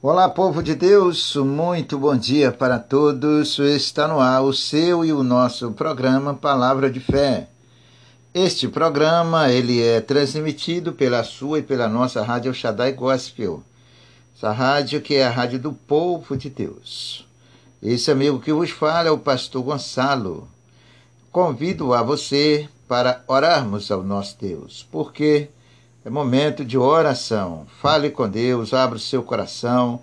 Olá, 0.00 0.28
povo 0.28 0.62
de 0.62 0.76
Deus, 0.76 1.34
muito 1.34 1.98
bom 1.98 2.16
dia 2.16 2.52
para 2.52 2.78
todos. 2.78 3.58
Está 3.58 4.06
no 4.06 4.20
ar 4.20 4.42
o 4.42 4.52
seu 4.52 5.04
e 5.04 5.12
o 5.12 5.24
nosso 5.24 5.72
programa 5.72 6.34
Palavra 6.34 6.88
de 6.88 7.00
Fé. 7.00 7.48
Este 8.32 8.68
programa 8.68 9.50
ele 9.50 9.82
é 9.82 10.00
transmitido 10.00 10.92
pela 10.92 11.24
sua 11.24 11.58
e 11.58 11.64
pela 11.64 11.88
nossa 11.88 12.22
rádio 12.22 12.54
Shaddai 12.54 12.92
Gospel. 12.92 13.60
Essa 14.36 14.52
rádio 14.52 15.00
que 15.00 15.16
é 15.16 15.26
a 15.26 15.30
rádio 15.30 15.58
do 15.58 15.72
povo 15.72 16.36
de 16.36 16.48
Deus. 16.48 17.26
Esse 17.82 18.08
amigo 18.12 18.38
que 18.38 18.52
vos 18.52 18.70
fala 18.70 19.08
é 19.08 19.10
o 19.10 19.18
pastor 19.18 19.64
Gonçalo. 19.64 20.46
Convido 21.32 21.92
a 21.92 22.04
você 22.04 22.68
para 22.86 23.24
orarmos 23.26 23.90
ao 23.90 24.04
nosso 24.04 24.36
Deus, 24.40 24.86
porque 24.92 25.48
é 26.08 26.10
momento 26.10 26.64
de 26.64 26.78
oração. 26.78 27.66
Fale 27.82 28.08
com 28.08 28.26
Deus, 28.26 28.72
abra 28.72 28.96
o 28.96 29.00
seu 29.00 29.22
coração, 29.22 30.00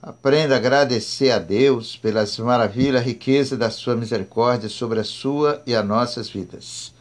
aprenda 0.00 0.54
a 0.54 0.58
agradecer 0.58 1.32
a 1.32 1.40
Deus 1.40 1.96
pelas 1.96 2.38
maravilhas, 2.38 3.04
riqueza 3.04 3.56
da 3.56 3.68
sua 3.68 3.96
misericórdia 3.96 4.68
sobre 4.68 5.00
a 5.00 5.04
sua 5.04 5.60
e 5.66 5.74
as 5.74 5.84
nossas 5.84 6.30
vidas. 6.30 6.94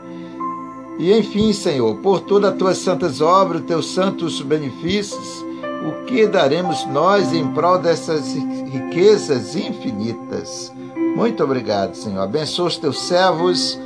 E 0.99 1.13
enfim, 1.13 1.53
Senhor, 1.53 1.95
por 1.97 2.21
todas 2.21 2.53
as 2.53 2.59
tuas 2.59 2.79
santas 2.79 3.21
obras, 3.21 3.63
teus 3.63 3.93
santos 3.93 4.41
benefícios, 4.41 5.45
o 5.87 6.07
que 6.07 6.27
daremos 6.27 6.87
nós 6.87 7.33
em 7.33 7.47
prol 7.49 7.79
dessas 7.79 8.35
riquezas 8.35 9.55
infinitas? 9.55 10.73
Muito 11.15 11.45
obrigado, 11.45 11.95
Senhor. 11.95 12.23
Abençoa 12.23 12.69
os 12.69 12.79
teus 12.79 13.01
servos, 13.01 13.79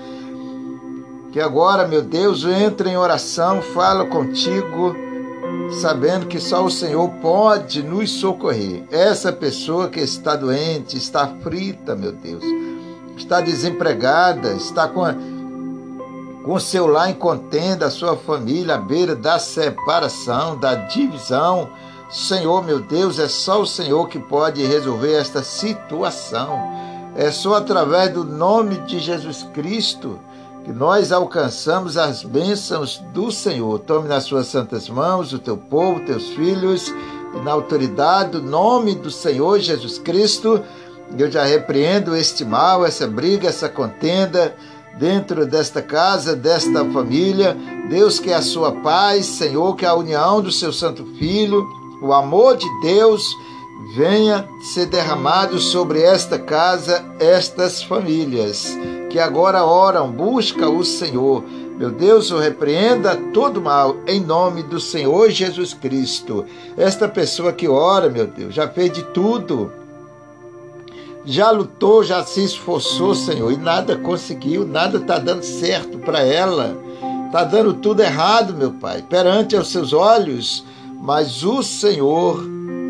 que 1.33 1.41
agora, 1.41 1.89
meu 1.89 2.03
Deus, 2.03 2.45
entrem 2.45 2.95
em 2.95 2.97
oração, 2.97 3.61
fala 3.61 4.07
contigo 4.07 5.10
sabendo 5.81 6.27
que 6.27 6.41
só 6.41 6.65
o 6.65 6.71
Senhor 6.71 7.09
pode 7.23 7.83
nos 7.83 8.11
socorrer. 8.11 8.85
Essa 8.91 9.33
pessoa 9.33 9.89
que 9.89 10.01
está 10.01 10.37
doente, 10.37 10.97
está 10.97 11.27
frita, 11.43 11.95
meu 11.95 12.13
Deus, 12.13 12.45
está 13.17 13.41
desempregada, 13.41 14.53
está 14.53 14.89
com, 14.89 15.05
com 16.45 16.55
o 16.55 16.61
seu 16.61 16.87
lar 16.87 17.11
em 17.11 17.15
contenda, 17.15 17.87
a 17.87 17.91
sua 17.91 18.17
família 18.17 18.75
à 18.75 18.79
beira 18.79 19.15
da 19.15 19.39
separação, 19.39 20.59
da 20.59 20.75
divisão. 20.75 21.71
Senhor, 22.11 22.65
meu 22.65 22.81
Deus, 22.81 23.19
é 23.19 23.29
só 23.29 23.63
o 23.63 23.67
Senhor 23.67 24.09
que 24.09 24.19
pode 24.19 24.65
resolver 24.67 25.13
esta 25.13 25.43
situação. 25.43 26.59
É 27.15 27.31
só 27.31 27.55
através 27.55 28.13
do 28.13 28.25
nome 28.25 28.79
de 28.79 28.99
Jesus 28.99 29.45
Cristo 29.55 30.19
que 30.65 30.73
nós 30.73 31.11
alcançamos 31.11 31.97
as 31.97 32.23
bênçãos 32.23 33.03
do 33.13 33.31
Senhor. 33.31 33.79
Tome 33.81 34.09
nas 34.09 34.25
suas 34.25 34.47
santas 34.47 34.89
mãos 34.89 35.33
o 35.33 35.39
teu 35.39 35.57
povo, 35.57 36.01
teus 36.01 36.29
filhos, 36.31 36.93
e 37.35 37.41
na 37.43 37.53
autoridade 37.53 38.33
do 38.33 38.43
nome 38.43 38.95
do 38.95 39.11
Senhor 39.11 39.59
Jesus 39.59 39.99
Cristo, 39.99 40.63
eu 41.17 41.31
já 41.31 41.45
repreendo 41.45 42.15
este 42.15 42.45
mal, 42.45 42.85
essa 42.85 43.07
briga, 43.07 43.49
essa 43.49 43.69
contenda 43.69 44.55
dentro 44.99 45.47
desta 45.47 45.81
casa, 45.81 46.37
desta 46.37 46.85
família. 46.87 47.57
Deus 47.89 48.19
que 48.19 48.31
é 48.31 48.35
a 48.35 48.43
sua 48.43 48.73
paz, 48.73 49.27
Senhor, 49.27 49.75
que 49.77 49.85
é 49.85 49.89
a 49.89 49.95
união 49.95 50.41
do 50.41 50.53
seu 50.53 50.73
santo 50.73 51.05
filho, 51.19 51.67
o 52.03 52.13
amor 52.13 52.57
de 52.57 52.67
Deus 52.83 53.25
venha 53.97 54.49
ser 54.61 54.87
derramado 54.87 55.59
sobre 55.59 56.03
esta 56.03 56.39
casa, 56.39 57.05
estas 57.19 57.83
famílias 57.83 58.77
que 59.11 59.19
agora 59.19 59.65
oram, 59.65 60.11
busca 60.11 60.71
o 60.71 60.85
Senhor. 60.85 61.45
Meu 61.77 61.91
Deus, 61.91 62.31
eu 62.31 62.39
repreenda 62.39 63.17
todo 63.35 63.61
mal 63.61 63.97
em 64.07 64.21
nome 64.21 64.63
do 64.63 64.79
Senhor 64.79 65.31
Jesus 65.31 65.75
Cristo. 65.75 66.47
Esta 66.77 67.09
pessoa 67.09 67.53
que 67.53 67.67
ora, 67.67 68.09
meu 68.09 68.27
Deus, 68.27 68.55
já 68.55 68.69
fez 68.69 68.93
de 68.93 69.03
tudo. 69.03 69.73
Já 71.25 71.51
lutou, 71.51 72.05
já 72.05 72.25
se 72.25 72.45
esforçou, 72.45 73.15
Senhor, 73.15 73.53
e 73.53 73.57
nada 73.57 73.97
conseguiu, 73.97 74.65
nada 74.65 74.99
está 74.99 75.19
dando 75.19 75.43
certo 75.43 75.99
para 75.99 76.21
ela. 76.21 76.77
Está 77.27 77.45
dando 77.45 77.75
tudo 77.75 78.03
errado, 78.03 78.55
meu 78.55 78.73
Pai, 78.73 79.05
perante 79.09 79.57
aos 79.57 79.69
seus 79.69 79.93
olhos. 79.93 80.65
Mas 81.03 81.43
o 81.43 81.63
Senhor 81.63 82.43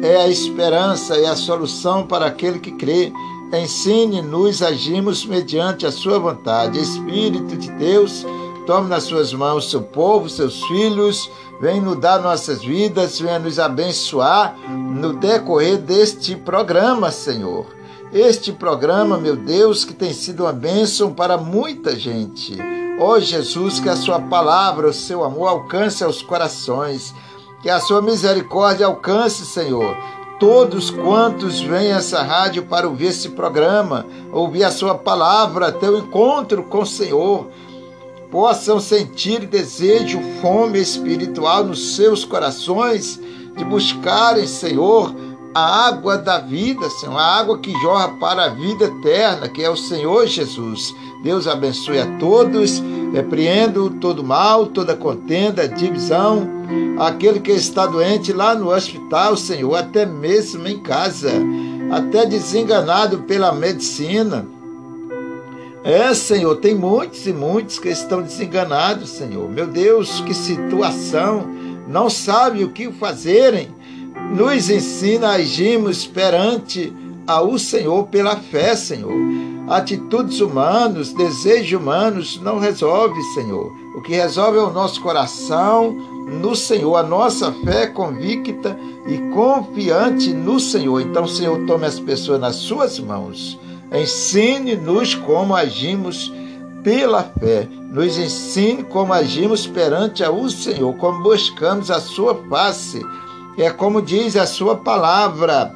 é 0.02 0.16
a 0.16 0.28
esperança 0.28 1.18
e 1.18 1.26
a 1.26 1.36
solução 1.36 2.06
para 2.06 2.26
aquele 2.26 2.58
que 2.58 2.72
crê. 2.72 3.12
Ensine-nos 3.52 4.62
agimos 4.62 5.26
mediante 5.26 5.84
a 5.84 5.90
sua 5.90 6.20
vontade. 6.20 6.78
Espírito 6.78 7.56
de 7.56 7.68
Deus, 7.72 8.24
tome 8.64 8.88
nas 8.88 9.02
suas 9.02 9.32
mãos 9.32 9.70
seu 9.70 9.82
povo, 9.82 10.28
seus 10.28 10.62
filhos, 10.64 11.28
vem 11.60 11.80
nos 11.80 11.98
dar 11.98 12.20
nossas 12.20 12.62
vidas, 12.62 13.18
venha 13.18 13.40
nos 13.40 13.58
abençoar 13.58 14.56
no 14.68 15.14
decorrer 15.14 15.78
deste 15.78 16.36
programa, 16.36 17.10
Senhor. 17.10 17.66
Este 18.12 18.52
programa, 18.52 19.18
meu 19.18 19.34
Deus, 19.34 19.84
que 19.84 19.94
tem 19.94 20.12
sido 20.12 20.44
uma 20.44 20.52
bênção 20.52 21.12
para 21.12 21.36
muita 21.36 21.96
gente. 21.96 22.56
Ó 23.00 23.14
oh, 23.14 23.20
Jesus, 23.20 23.80
que 23.80 23.88
a 23.88 23.96
sua 23.96 24.20
palavra, 24.20 24.88
o 24.88 24.92
seu 24.92 25.24
amor 25.24 25.48
alcance 25.48 26.04
aos 26.04 26.22
corações, 26.22 27.12
que 27.62 27.68
a 27.68 27.80
sua 27.80 28.00
misericórdia 28.00 28.86
alcance, 28.86 29.44
Senhor, 29.44 29.96
todos 30.40 30.88
quantos 30.88 31.60
vêm 31.60 31.92
essa 31.92 32.22
rádio 32.22 32.62
para 32.62 32.88
ouvir 32.88 33.08
esse 33.08 33.28
programa, 33.28 34.06
ouvir 34.32 34.64
a 34.64 34.70
sua 34.70 34.94
palavra, 34.94 35.70
ter 35.70 35.90
o 35.90 35.98
encontro 35.98 36.62
com 36.62 36.78
o 36.78 36.86
Senhor, 36.86 37.48
possam 38.30 38.80
sentir 38.80 39.46
desejo, 39.46 40.18
fome 40.40 40.80
espiritual 40.80 41.64
nos 41.64 41.94
seus 41.94 42.24
corações 42.24 43.20
de 43.54 43.62
buscarem, 43.64 44.46
Senhor, 44.46 45.14
a 45.54 45.88
água 45.88 46.16
da 46.16 46.38
vida, 46.38 46.88
Senhor, 46.90 47.16
a 47.16 47.38
água 47.38 47.58
que 47.58 47.72
jorra 47.80 48.08
para 48.20 48.44
a 48.44 48.48
vida 48.48 48.84
eterna, 48.84 49.48
que 49.48 49.62
é 49.62 49.70
o 49.70 49.76
Senhor 49.76 50.26
Jesus. 50.26 50.94
Deus 51.22 51.46
abençoe 51.46 51.98
a 51.98 52.18
todos, 52.18 52.82
repreendo 53.12 53.90
todo 54.00 54.22
mal, 54.22 54.66
toda 54.66 54.96
contenda, 54.96 55.68
divisão, 55.68 56.48
aquele 56.98 57.40
que 57.40 57.52
está 57.52 57.86
doente 57.86 58.32
lá 58.32 58.54
no 58.54 58.72
hospital, 58.72 59.36
Senhor, 59.36 59.74
até 59.74 60.06
mesmo 60.06 60.66
em 60.68 60.78
casa, 60.78 61.30
até 61.90 62.24
desenganado 62.24 63.18
pela 63.20 63.52
medicina. 63.52 64.46
É, 65.82 66.12
Senhor, 66.14 66.56
tem 66.56 66.74
muitos 66.74 67.26
e 67.26 67.32
muitos 67.32 67.78
que 67.78 67.88
estão 67.88 68.22
desenganados, 68.22 69.10
Senhor. 69.10 69.48
Meu 69.48 69.66
Deus, 69.66 70.20
que 70.20 70.34
situação, 70.34 71.48
não 71.88 72.10
sabe 72.10 72.62
o 72.62 72.70
que 72.70 72.92
fazerem. 72.92 73.79
Nos 74.36 74.70
ensina 74.70 75.28
a 75.28 75.34
agirmos 75.34 76.06
perante 76.06 76.92
ao 77.26 77.58
Senhor 77.58 78.06
pela 78.08 78.36
fé, 78.36 78.76
Senhor 78.76 79.50
atitudes 79.70 80.40
humanas, 80.40 81.12
desejos 81.12 81.80
humanos 81.80 82.40
não 82.42 82.58
resolve, 82.58 83.22
Senhor. 83.34 83.72
O 83.96 84.02
que 84.02 84.12
resolve 84.12 84.58
é 84.58 84.60
o 84.60 84.72
nosso 84.72 85.00
coração 85.00 85.92
no 86.42 86.56
Senhor, 86.56 86.96
a 86.96 87.04
nossa 87.04 87.52
fé 87.64 87.86
convicta 87.86 88.76
e 89.06 89.18
confiante 89.32 90.32
no 90.32 90.58
Senhor. 90.58 91.00
Então, 91.00 91.26
Senhor, 91.26 91.64
tome 91.66 91.86
as 91.86 92.00
pessoas 92.00 92.40
nas 92.40 92.56
suas 92.56 92.98
mãos. 92.98 93.58
Ensine-nos 93.92 95.14
como 95.14 95.54
agimos 95.54 96.32
pela 96.82 97.22
fé. 97.22 97.68
Nos 97.92 98.18
ensine 98.18 98.82
como 98.82 99.12
agimos 99.12 99.68
perante 99.68 100.24
o 100.24 100.48
Senhor, 100.50 100.96
como 100.96 101.22
buscamos 101.22 101.92
a 101.92 102.00
sua 102.00 102.34
face. 102.48 103.00
É 103.58 103.70
como 103.70 104.00
diz 104.00 104.36
a 104.36 104.46
sua 104.46 104.76
palavra. 104.76 105.72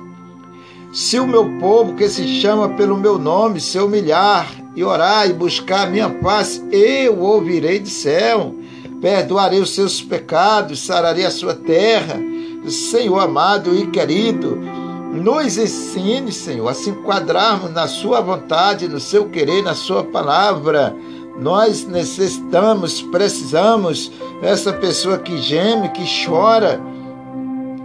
Se 0.92 1.18
o 1.18 1.26
meu 1.26 1.58
povo 1.58 1.94
que 1.94 2.08
se 2.08 2.40
chama 2.40 2.68
pelo 2.70 2.96
meu 2.96 3.18
nome 3.18 3.60
se 3.60 3.78
humilhar 3.78 4.48
e 4.76 4.84
orar 4.84 5.28
e 5.28 5.32
buscar 5.32 5.86
a 5.86 5.90
minha 5.90 6.08
face, 6.22 6.62
eu 6.70 7.18
ouvirei 7.20 7.80
do 7.80 7.88
céu, 7.88 8.54
perdoarei 9.00 9.60
os 9.60 9.74
seus 9.74 10.00
pecados, 10.00 10.86
sararei 10.86 11.24
a 11.24 11.30
sua 11.30 11.54
terra. 11.54 12.20
Senhor 12.70 13.18
amado 13.18 13.76
e 13.76 13.88
querido, 13.88 14.56
nos 14.56 15.58
ensine, 15.58 16.32
Senhor, 16.32 16.68
a 16.68 16.74
se 16.74 16.90
enquadrarmos 16.90 17.70
na 17.72 17.86
Sua 17.86 18.20
vontade, 18.20 18.88
no 18.88 18.98
seu 18.98 19.28
querer, 19.28 19.62
na 19.62 19.74
Sua 19.74 20.02
palavra. 20.02 20.94
Nós 21.38 21.84
necessitamos, 21.86 23.02
precisamos, 23.02 24.10
essa 24.42 24.72
pessoa 24.72 25.18
que 25.18 25.36
geme, 25.38 25.88
que 25.90 26.04
chora, 26.24 26.80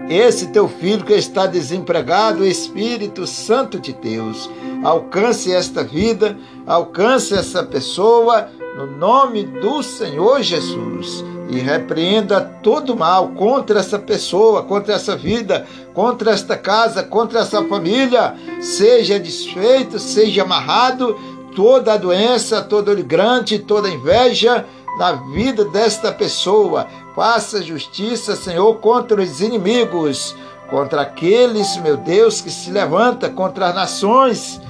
esse 0.09 0.47
teu 0.47 0.67
filho 0.67 1.05
que 1.05 1.13
está 1.13 1.45
desempregado, 1.45 2.43
Espírito 2.43 3.27
Santo 3.27 3.79
de 3.79 3.93
Deus, 3.93 4.49
alcance 4.83 5.53
esta 5.53 5.83
vida, 5.83 6.35
alcance 6.65 7.35
essa 7.35 7.63
pessoa, 7.63 8.49
no 8.75 8.87
nome 8.87 9.43
do 9.43 9.83
Senhor 9.83 10.41
Jesus 10.41 11.23
e 11.49 11.59
repreenda 11.59 12.41
todo 12.41 12.95
mal 12.95 13.29
contra 13.29 13.79
essa 13.79 13.99
pessoa, 13.99 14.63
contra 14.63 14.95
essa 14.95 15.15
vida, 15.15 15.67
contra 15.93 16.31
esta 16.31 16.57
casa, 16.57 17.03
contra 17.03 17.41
essa 17.41 17.63
família. 17.65 18.35
Seja 18.61 19.19
desfeito, 19.19 19.99
seja 19.99 20.43
amarrado 20.43 21.17
toda 21.55 21.93
a 21.93 21.97
doença, 21.97 22.61
todo 22.61 22.91
o 22.91 23.03
grande, 23.03 23.59
toda 23.59 23.87
a 23.87 23.91
inveja 23.91 24.65
na 24.97 25.13
vida 25.13 25.65
desta 25.65 26.11
pessoa. 26.11 26.87
Faça 27.19 27.61
justiça, 27.61 28.33
Senhor, 28.33 28.73
contra 28.75 29.21
os 29.21 29.41
inimigos, 29.41 30.33
contra 30.69 31.01
aqueles, 31.01 31.75
meu 31.75 31.97
Deus, 31.97 32.39
que 32.39 32.49
se 32.49 32.71
levanta 32.71 33.29
contra 33.29 33.67
as 33.67 33.75
nações. 33.75 34.61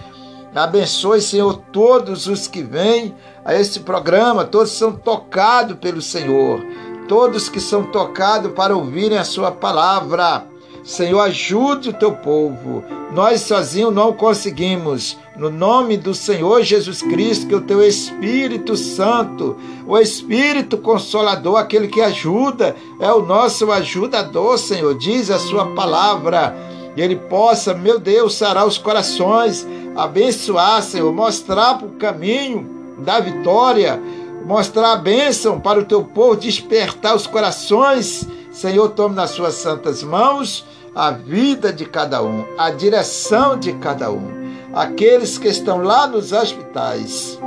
Abençoe, 0.56 1.22
Senhor, 1.22 1.62
todos 1.72 2.26
os 2.26 2.48
que 2.48 2.64
vêm 2.64 3.14
a 3.46 3.54
este 3.54 3.80
programa, 3.80 4.46
todos 4.46 4.72
são 4.72 4.92
tocados 4.92 5.78
pelo 5.78 6.02
Senhor, 6.02 6.60
todos 7.08 7.50
que 7.50 7.60
são 7.60 7.84
tocados 7.84 8.52
para 8.54 8.76
ouvirem 8.76 9.20
a 9.20 9.24
Sua 9.24 9.52
palavra. 9.52 10.44
Senhor, 10.84 11.20
ajude 11.20 11.90
o 11.90 12.00
teu 12.00 12.14
povo. 12.14 12.84
Nós 13.14 13.42
sozinhos 13.42 13.94
não 13.94 14.12
conseguimos. 14.12 15.20
No 15.40 15.50
nome 15.50 15.96
do 15.96 16.14
Senhor 16.14 16.64
Jesus 16.64 17.02
Cristo, 17.02 17.48
que 17.48 17.56
o 17.56 17.62
teu 17.62 17.82
Espírito 17.82 18.76
Santo, 18.76 19.56
o 19.88 19.98
Espírito 19.98 20.78
Consolador, 20.78 21.56
aquele 21.56 21.88
que 21.88 22.02
ajuda, 22.02 22.76
é 23.00 23.10
o 23.10 23.22
nosso 23.22 23.72
ajudador, 23.72 24.58
Senhor. 24.58 24.94
Diz 24.96 25.32
a 25.32 25.40
sua 25.40 25.74
palavra. 25.74 26.54
E 26.94 27.02
ele 27.02 27.16
possa, 27.16 27.74
meu 27.74 27.98
Deus, 27.98 28.36
sarar 28.36 28.68
os 28.68 28.78
corações, 28.78 29.66
abençoar, 29.96 30.84
Senhor, 30.84 31.14
mostrar 31.14 31.82
o 31.86 31.92
caminho 31.92 32.98
da 32.98 33.22
vitória, 33.22 33.98
mostrar 34.46 34.92
a 34.92 34.98
bênção 34.98 35.58
para 35.58 35.80
o 35.80 35.86
teu 35.86 36.04
povo, 36.04 36.36
despertar 36.36 37.16
os 37.16 37.26
corações. 37.26 38.28
Senhor, 38.52 38.90
tome 38.90 39.16
nas 39.16 39.30
suas 39.30 39.54
santas 39.54 40.04
mãos 40.04 40.66
a 40.94 41.12
vida 41.12 41.72
de 41.72 41.86
cada 41.86 42.22
um, 42.22 42.44
a 42.58 42.72
direção 42.72 43.58
de 43.58 43.72
cada 43.72 44.12
um. 44.12 44.39
Aqueles 44.74 45.38
que 45.38 45.48
estão 45.48 45.82
lá 45.82 46.06
nos 46.06 46.32
hospitais, 46.32 47.40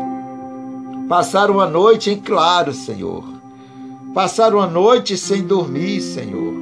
passaram 1.08 1.60
a 1.60 1.66
noite 1.66 2.10
em 2.10 2.20
claro, 2.20 2.72
Senhor. 2.72 3.24
Passaram 4.12 4.60
a 4.60 4.66
noite 4.66 5.16
sem 5.16 5.42
dormir, 5.42 6.00
Senhor. 6.00 6.52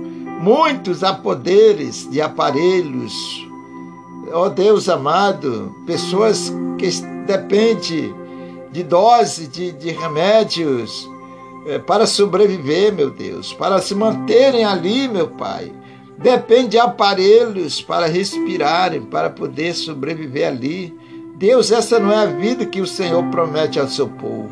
Muitos 0.40 1.02
a 1.02 1.14
poderes 1.14 2.08
de 2.10 2.20
aparelhos. 2.20 3.12
Ó 4.32 4.46
oh 4.46 4.50
Deus 4.50 4.88
amado, 4.88 5.74
pessoas 5.86 6.52
que 6.78 6.88
dependem 7.26 8.14
de 8.70 8.82
dose 8.82 9.48
de, 9.48 9.72
de 9.72 9.90
remédios 9.90 11.08
é, 11.66 11.78
para 11.78 12.06
sobreviver, 12.06 12.92
meu 12.92 13.10
Deus, 13.10 13.52
para 13.52 13.80
se 13.80 13.94
manterem 13.94 14.64
ali, 14.64 15.08
meu 15.08 15.28
Pai. 15.28 15.72
Depende 16.22 16.68
de 16.70 16.78
aparelhos 16.78 17.80
para 17.80 18.06
respirarem, 18.06 19.00
para 19.00 19.30
poder 19.30 19.74
sobreviver 19.74 20.46
ali. 20.46 20.94
Deus, 21.36 21.72
essa 21.72 21.98
não 21.98 22.12
é 22.12 22.16
a 22.18 22.26
vida 22.26 22.66
que 22.66 22.82
o 22.82 22.86
Senhor 22.86 23.24
promete 23.30 23.80
ao 23.80 23.88
seu 23.88 24.06
povo. 24.06 24.50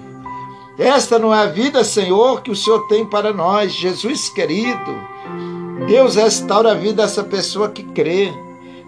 Esta 0.79 1.19
não 1.19 1.35
é 1.35 1.43
a 1.43 1.47
vida, 1.47 1.85
Senhor, 1.85 2.41
que 2.41 2.51
o 2.51 2.57
Senhor 2.57 2.87
tem 2.89 3.05
para 3.05 3.35
nós, 3.35 3.73
Jesus 3.73 4.31
querido. 4.31 4.97
Deus 5.87 6.15
restaura 6.15 6.71
a 6.71 6.75
vida 6.75 7.03
dessa 7.03 7.23
pessoa 7.23 7.69
que 7.69 7.83
crê. 7.83 8.33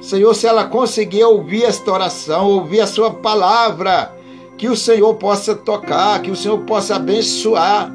Senhor, 0.00 0.34
se 0.34 0.46
ela 0.46 0.64
conseguir 0.64 1.24
ouvir 1.24 1.64
esta 1.64 1.92
oração, 1.92 2.46
ouvir 2.46 2.80
a 2.80 2.86
sua 2.86 3.10
palavra, 3.10 4.10
que 4.56 4.68
o 4.68 4.76
Senhor 4.76 5.14
possa 5.16 5.54
tocar, 5.54 6.22
que 6.22 6.30
o 6.30 6.36
Senhor 6.36 6.60
possa 6.60 6.96
abençoar, 6.96 7.92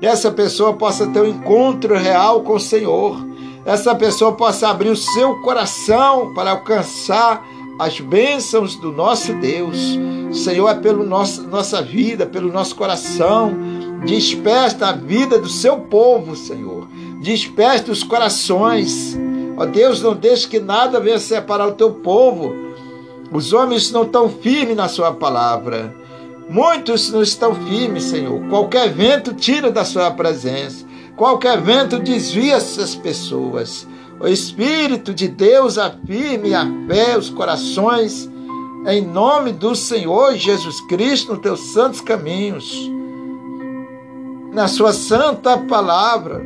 que 0.00 0.06
essa 0.06 0.32
pessoa 0.32 0.72
possa 0.72 1.06
ter 1.06 1.20
um 1.20 1.26
encontro 1.26 1.96
real 1.96 2.42
com 2.42 2.54
o 2.54 2.60
Senhor, 2.60 3.27
essa 3.68 3.94
pessoa 3.94 4.32
possa 4.32 4.68
abrir 4.68 4.90
o 4.90 4.96
seu 4.96 5.36
coração 5.36 6.32
para 6.34 6.50
alcançar 6.50 7.46
as 7.78 8.00
bênçãos 8.00 8.74
do 8.76 8.90
nosso 8.90 9.32
Deus. 9.34 9.76
Senhor, 10.32 10.68
é 10.68 10.74
pela 10.74 11.04
nossa 11.04 11.82
vida, 11.82 12.26
pelo 12.26 12.52
nosso 12.52 12.74
coração. 12.74 13.56
Desperta 14.04 14.88
a 14.88 14.92
vida 14.92 15.38
do 15.38 15.48
seu 15.48 15.78
povo, 15.78 16.34
Senhor. 16.34 16.88
Desperta 17.22 17.92
os 17.92 18.02
corações. 18.02 19.16
Ó 19.56 19.66
Deus, 19.66 20.02
não 20.02 20.14
deixe 20.14 20.48
que 20.48 20.58
nada 20.58 21.00
venha 21.00 21.18
separar 21.18 21.68
o 21.68 21.72
teu 21.72 21.92
povo 21.92 22.68
os 23.30 23.52
homens 23.52 23.90
não 23.90 24.04
estão 24.04 24.30
firmes 24.30 24.76
na 24.76 24.88
sua 24.88 25.12
palavra. 25.12 25.94
Muitos 26.48 27.10
não 27.10 27.22
estão 27.22 27.54
firmes, 27.54 28.04
Senhor. 28.04 28.40
Qualquer 28.48 28.90
vento 28.90 29.34
tira 29.34 29.70
da 29.70 29.84
sua 29.84 30.10
presença. 30.10 30.86
Qualquer 31.18 31.60
vento 31.60 31.98
desvia 31.98 32.54
essas 32.54 32.94
pessoas. 32.94 33.84
O 34.20 34.28
Espírito 34.28 35.12
de 35.12 35.26
Deus 35.26 35.76
afirme 35.76 36.54
a 36.54 36.64
fé, 36.86 37.18
os 37.18 37.28
corações, 37.28 38.30
em 38.86 39.04
nome 39.04 39.50
do 39.50 39.74
Senhor 39.74 40.36
Jesus 40.36 40.80
Cristo, 40.82 41.32
nos 41.32 41.42
teus 41.42 41.60
santos 41.72 42.00
caminhos, 42.00 42.88
na 44.52 44.68
sua 44.68 44.92
santa 44.92 45.58
palavra. 45.58 46.40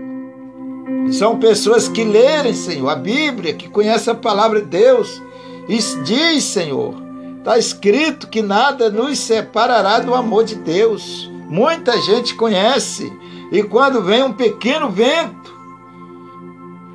São 1.13 1.39
pessoas 1.39 1.87
que 1.87 2.03
lerem, 2.03 2.55
Senhor, 2.55 2.89
a 2.89 2.97
Bíblia, 2.97 3.53
que 3.53 3.69
conhecem 3.69 4.15
a 4.15 4.17
palavra 4.17 4.63
de 4.63 4.69
Deus 4.69 5.23
e 5.69 5.77
diz, 6.03 6.45
Senhor, 6.45 6.95
está 7.39 7.59
escrito 7.59 8.27
que 8.27 8.41
nada 8.41 8.89
nos 8.89 9.19
separará 9.19 9.99
do 9.99 10.15
amor 10.15 10.45
de 10.45 10.55
Deus. 10.55 11.31
Muita 11.47 12.01
gente 12.01 12.35
conhece, 12.35 13.13
e 13.53 13.63
quando 13.63 14.03
vem 14.03 14.23
um 14.23 14.33
pequeno 14.33 14.89
vento, 14.89 15.53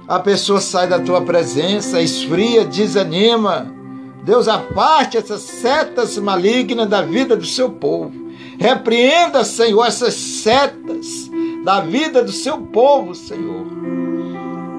a 0.08 0.20
pessoa 0.20 0.60
sai 0.60 0.88
da 0.88 1.00
tua 1.00 1.22
presença, 1.22 2.02
esfria, 2.02 2.66
desanima. 2.66 3.74
Deus 4.24 4.48
aparte 4.48 5.18
essas 5.18 5.42
setas 5.42 6.18
malignas 6.18 6.90
da 6.90 7.02
vida 7.02 7.38
do 7.38 7.46
seu 7.46 7.70
povo. 7.70 8.12
Repreenda, 8.58 9.46
Senhor, 9.46 9.86
essas 9.86 10.16
setas 10.16 11.30
da 11.64 11.82
vida 11.82 12.24
do 12.24 12.32
seu 12.32 12.58
povo, 12.58 13.14
Senhor 13.14 13.78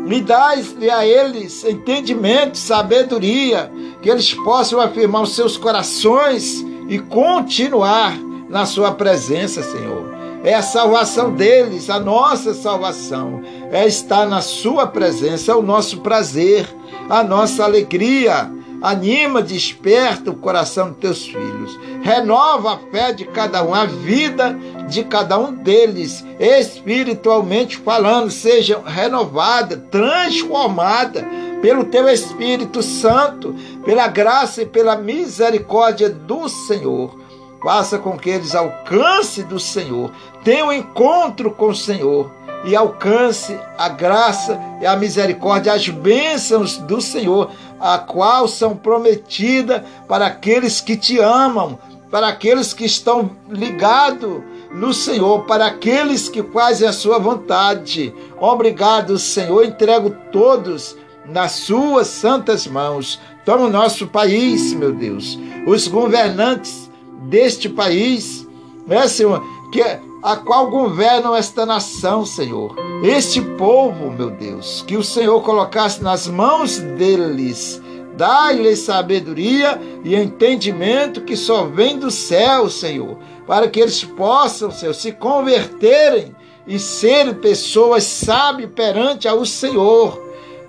me 0.09 0.23
dás-lhe 0.23 0.91
a 0.91 1.07
eles 1.07 1.63
entendimento, 1.65 2.57
sabedoria, 2.57 3.71
que 4.01 4.09
eles 4.09 4.33
possam 4.33 4.81
afirmar 4.81 5.21
os 5.21 5.35
seus 5.35 5.59
corações 5.59 6.65
e 6.89 6.99
continuar 6.99 8.19
na 8.49 8.65
sua 8.65 8.93
presença, 8.93 9.63
Senhor. 9.63 10.18
É 10.45 10.54
a 10.54 10.62
salvação 10.62 11.33
deles, 11.33 11.90
a 11.90 11.99
nossa 11.99 12.54
salvação. 12.54 13.42
É 13.73 13.87
estar 13.87 14.26
na 14.26 14.40
sua 14.40 14.87
presença, 14.87 15.52
é 15.52 15.54
o 15.54 15.62
nosso 15.62 16.00
prazer, 16.00 16.66
a 17.09 17.23
nossa 17.23 17.64
alegria. 17.64 18.50
Anima, 18.80 19.42
desperta 19.42 20.30
o 20.30 20.37
coração 20.37 20.90
dos 20.90 20.99
teus 20.99 21.26
filhos. 21.26 21.78
Renova 22.00 22.75
a 22.75 22.78
fé 22.92 23.12
de 23.12 23.25
cada 23.25 23.64
um, 23.64 23.75
a 23.75 23.85
vida 23.85 24.57
de 24.88 25.02
cada 25.02 25.37
um 25.37 25.52
deles, 25.52 26.25
espiritualmente 26.38 27.76
falando, 27.76 28.30
seja 28.30 28.80
renovada, 28.87 29.76
transformada 29.90 31.26
pelo 31.61 31.85
teu 31.85 32.09
Espírito 32.09 32.83
Santo, 32.83 33.54
pela 33.85 34.07
graça 34.07 34.62
e 34.62 34.66
pela 34.66 34.97
misericórdia 34.97 36.09
do 36.09 36.49
Senhor. 36.49 37.28
Faça 37.62 37.99
com 37.99 38.17
que 38.17 38.31
eles 38.31 38.55
alcancem 38.55 39.45
do 39.45 39.59
Senhor, 39.59 40.12
tenham 40.45 40.69
um 40.69 40.73
encontro 40.73 41.50
com 41.50 41.69
o 41.69 41.75
Senhor 41.75 42.31
e 42.65 42.75
alcance 42.75 43.59
a 43.77 43.88
graça 43.88 44.59
e 44.81 44.87
a 44.87 44.97
misericórdia, 44.97 45.73
as 45.73 45.88
bênçãos 45.88 46.77
do 46.77 47.00
Senhor, 47.00 47.50
a 47.81 47.99
qual 47.99 48.49
são 48.49 48.77
prometidas 48.77 49.83
para 50.07 50.27
aqueles 50.27 50.81
que 50.81 50.97
te 50.97 51.19
amam, 51.21 51.79
para 52.11 52.29
aqueles 52.29 52.73
que 52.73 52.85
estão 52.85 53.31
ligados 53.49 54.43
no 54.73 54.93
Senhor, 54.93 55.45
para 55.45 55.67
aqueles 55.67 56.29
que 56.29 56.43
fazem 56.43 56.88
a 56.88 56.93
sua 56.93 57.19
vontade. 57.19 58.15
Obrigado, 58.38 59.19
Senhor. 59.19 59.65
Entrego 59.65 60.11
todos 60.33 60.97
nas 61.27 61.53
suas 61.53 62.07
santas 62.07 62.67
mãos. 62.67 63.21
Toma 63.45 63.67
o 63.67 63.71
nosso 63.71 64.07
país, 64.07 64.73
meu 64.75 64.93
Deus. 64.93 65.38
Os 65.67 65.87
governantes 65.87 66.88
deste 67.29 67.69
país, 67.69 68.47
né, 68.87 69.07
Senhor, 69.07 69.43
que 69.71 69.83
a 70.23 70.37
qual 70.37 70.71
governam 70.71 71.35
esta 71.35 71.65
nação, 71.65 72.25
Senhor. 72.25 72.75
Este 73.05 73.41
povo, 73.41 74.11
meu 74.11 74.31
Deus, 74.31 74.83
que 74.87 74.97
o 74.97 75.05
Senhor 75.05 75.41
colocasse 75.43 76.03
nas 76.03 76.27
mãos 76.27 76.79
deles. 76.79 77.81
Dai-lhes 78.17 78.81
sabedoria 78.81 79.81
e 80.03 80.17
entendimento 80.17 81.21
que 81.21 81.37
só 81.37 81.67
vem 81.67 81.99
do 81.99 82.11
céu, 82.11 82.69
Senhor, 82.69 83.17
para 83.47 83.69
que 83.69 83.79
eles 83.79 84.03
possam, 84.03 84.73
Senhor, 84.73 84.93
se 84.93 85.13
converterem 85.13 86.35
e 86.67 86.81
serem 86.81 87.35
pessoas 87.35 88.03
sábias 88.03 88.71
perante 88.75 89.29
ao 89.29 89.45
Senhor. 89.47 90.21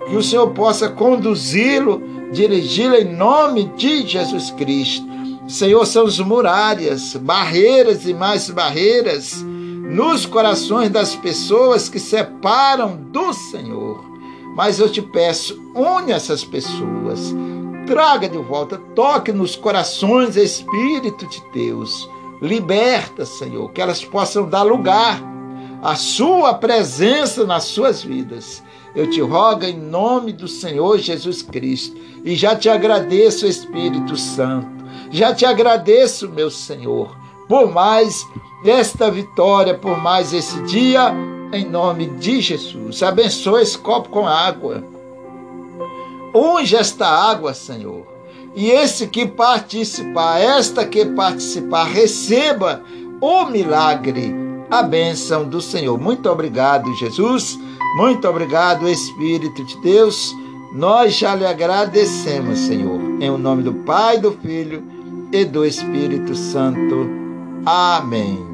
Que 0.08 0.14
o 0.14 0.22
Senhor 0.22 0.50
possa 0.50 0.88
conduzi-lo, 0.88 2.00
dirigi-lo 2.32 2.94
em 2.94 3.12
nome 3.16 3.64
de 3.76 4.06
Jesus 4.06 4.52
Cristo. 4.52 5.10
Senhor, 5.50 5.84
são 5.84 6.06
as 6.06 6.20
muralhas, 6.20 7.16
barreiras 7.16 8.06
e 8.06 8.14
mais 8.14 8.48
barreiras 8.48 9.42
nos 9.42 10.24
corações 10.24 10.90
das 10.90 11.16
pessoas 11.16 11.88
que 11.88 11.98
separam 11.98 12.96
do 12.96 13.32
Senhor. 13.32 14.04
Mas 14.54 14.78
eu 14.78 14.88
te 14.88 15.02
peço, 15.02 15.60
une 15.74 16.12
essas 16.12 16.44
pessoas, 16.44 17.34
traga 17.84 18.28
de 18.28 18.38
volta, 18.38 18.80
toque 18.94 19.32
nos 19.32 19.56
corações, 19.56 20.36
Espírito 20.36 21.26
de 21.26 21.42
Deus. 21.52 22.08
Liberta, 22.40 23.26
Senhor, 23.26 23.72
que 23.72 23.82
elas 23.82 24.04
possam 24.04 24.48
dar 24.48 24.62
lugar 24.62 25.20
à 25.82 25.96
Sua 25.96 26.54
presença 26.54 27.44
nas 27.44 27.64
suas 27.64 28.04
vidas. 28.04 28.62
Eu 28.94 29.10
te 29.10 29.20
rogo 29.20 29.64
em 29.64 29.76
nome 29.76 30.32
do 30.32 30.46
Senhor 30.46 30.96
Jesus 30.98 31.42
Cristo 31.42 31.96
e 32.24 32.36
já 32.36 32.54
te 32.54 32.68
agradeço, 32.68 33.46
Espírito 33.46 34.16
Santo 34.16 34.79
já 35.10 35.34
te 35.34 35.44
agradeço, 35.44 36.28
meu 36.28 36.50
Senhor, 36.50 37.16
por 37.48 37.70
mais 37.72 38.26
esta 38.64 39.10
vitória, 39.10 39.74
por 39.74 39.98
mais 39.98 40.32
esse 40.32 40.62
dia, 40.62 41.12
em 41.52 41.68
nome 41.68 42.06
de 42.06 42.40
Jesus. 42.40 43.02
Abençoa 43.02 43.62
esse 43.62 43.76
copo 43.76 44.08
com 44.08 44.26
água. 44.26 44.84
Unge 46.34 46.76
esta 46.76 47.08
água, 47.08 47.52
Senhor. 47.54 48.06
E 48.54 48.70
esse 48.70 49.08
que 49.08 49.26
participar, 49.26 50.38
esta 50.38 50.86
que 50.86 51.04
participar, 51.06 51.84
receba 51.84 52.82
o 53.20 53.46
milagre, 53.46 54.32
a 54.70 54.82
bênção 54.82 55.48
do 55.48 55.60
Senhor. 55.60 55.98
Muito 55.98 56.28
obrigado, 56.30 56.94
Jesus. 56.96 57.58
Muito 57.96 58.28
obrigado, 58.28 58.88
Espírito 58.88 59.64
de 59.64 59.76
Deus. 59.80 60.32
Nós 60.72 61.16
já 61.16 61.34
lhe 61.34 61.44
agradecemos, 61.44 62.60
Senhor. 62.60 63.00
Em 63.20 63.30
nome 63.36 63.64
do 63.64 63.74
Pai, 63.74 64.18
do 64.18 64.30
Filho 64.32 64.99
e 65.32 65.44
do 65.44 65.64
Espírito 65.64 66.34
Santo. 66.34 67.08
Amém. 67.64 68.50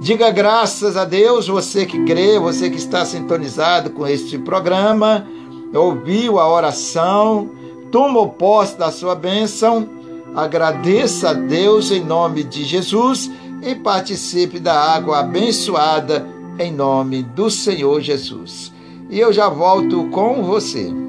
Diga 0.00 0.30
graças 0.30 0.96
a 0.96 1.04
Deus, 1.04 1.48
você 1.48 1.84
que 1.84 2.04
crê, 2.04 2.38
você 2.38 2.70
que 2.70 2.76
está 2.76 3.04
sintonizado 3.04 3.90
com 3.90 4.06
este 4.06 4.38
programa, 4.38 5.26
ouviu 5.74 6.38
a 6.38 6.48
oração, 6.48 7.50
tomou 7.90 8.28
posse 8.28 8.78
da 8.78 8.92
sua 8.92 9.14
bênção, 9.14 9.88
agradeça 10.34 11.30
a 11.30 11.32
Deus 11.32 11.90
em 11.90 12.04
nome 12.04 12.44
de 12.44 12.62
Jesus 12.64 13.30
e 13.62 13.74
participe 13.74 14.60
da 14.60 14.78
água 14.78 15.18
abençoada 15.18 16.24
em 16.58 16.72
nome 16.72 17.22
do 17.22 17.50
Senhor 17.50 18.00
Jesus. 18.00 18.72
E 19.10 19.18
eu 19.18 19.32
já 19.32 19.48
volto 19.48 20.04
com 20.10 20.44
você. 20.44 21.07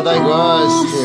É 0.00 0.18
o 0.18 0.99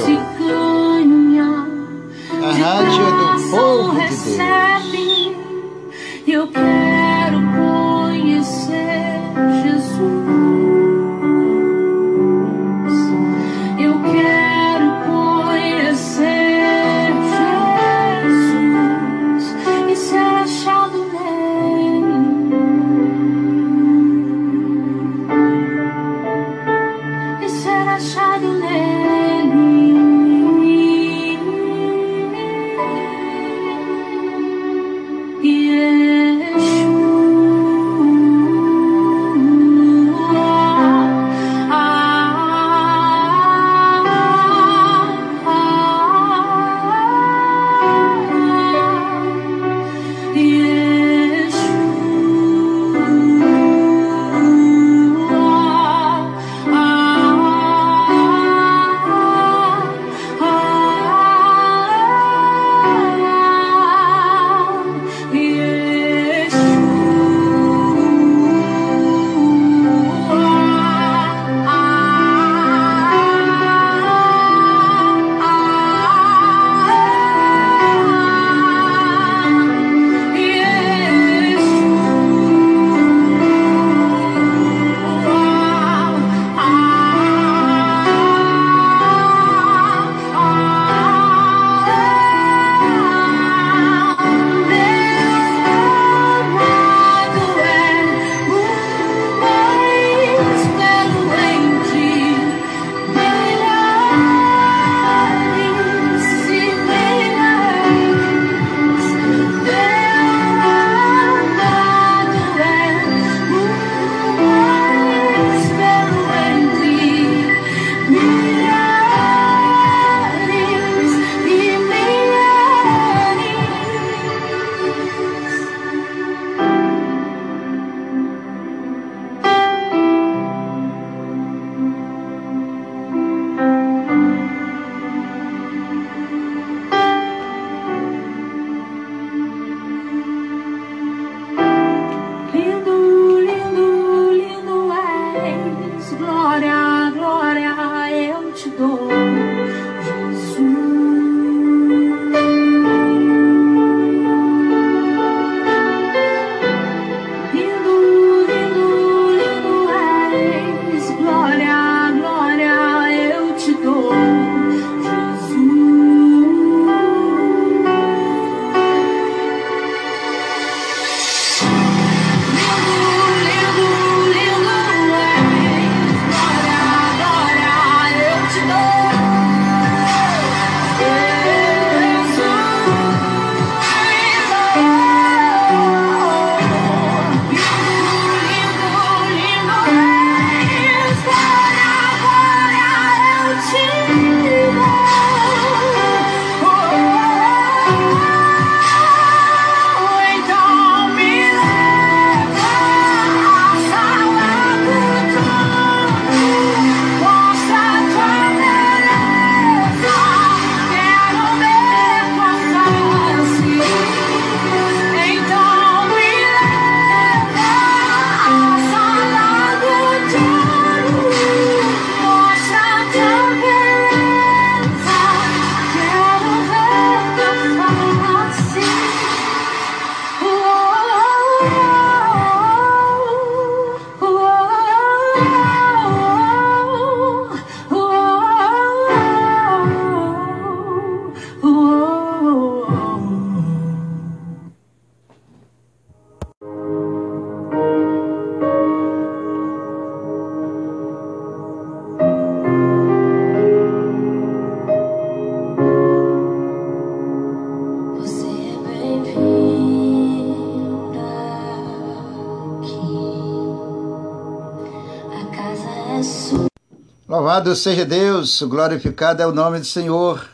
Louvado 267.66 267.82
seja 267.82 268.06
Deus, 268.06 268.62
glorificado 268.62 269.42
é 269.42 269.48
o 269.48 269.52
nome 269.52 269.80
do 269.80 269.86
Senhor. 269.88 270.48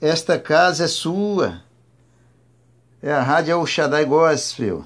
Esta 0.00 0.38
casa 0.38 0.84
é 0.84 0.88
sua. 0.88 1.60
É 3.02 3.12
a 3.12 3.22
Rádio 3.22 3.52
El 3.52 3.66
Shaddai 3.66 4.06
Gospel. 4.06 4.82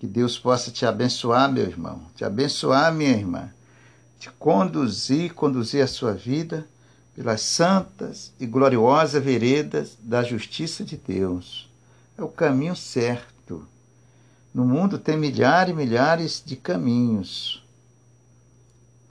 Que 0.00 0.06
Deus 0.08 0.36
possa 0.36 0.72
te 0.72 0.84
abençoar, 0.84 1.52
meu 1.52 1.62
irmão, 1.62 2.02
te 2.16 2.24
abençoar, 2.24 2.92
minha 2.92 3.12
irmã, 3.12 3.50
te 4.18 4.28
conduzir, 4.30 5.32
conduzir 5.32 5.80
a 5.80 5.86
sua 5.86 6.12
vida 6.12 6.66
pelas 7.14 7.42
santas 7.42 8.32
e 8.40 8.44
gloriosas 8.44 9.22
veredas 9.22 9.96
da 10.00 10.24
justiça 10.24 10.82
de 10.82 10.96
Deus. 10.96 11.70
É 12.18 12.22
o 12.24 12.28
caminho 12.28 12.74
certo. 12.74 13.64
No 14.52 14.64
mundo 14.64 14.98
tem 14.98 15.16
milhares 15.16 15.72
e 15.72 15.76
milhares 15.76 16.42
de 16.44 16.56
caminhos 16.56 17.63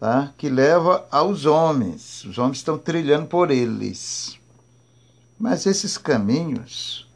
tá? 0.04 0.34
que 0.38 0.50
leva 0.50 1.08
aos 1.10 1.46
homens. 1.46 2.26
Os 2.26 2.38
homens 2.38 2.58
estão 2.58 2.78
trilhando 2.78 3.26
por 3.26 3.50
eles. 3.50 4.38
Mas 5.40 5.66
esses 5.66 5.98
caminhos, 5.98 7.10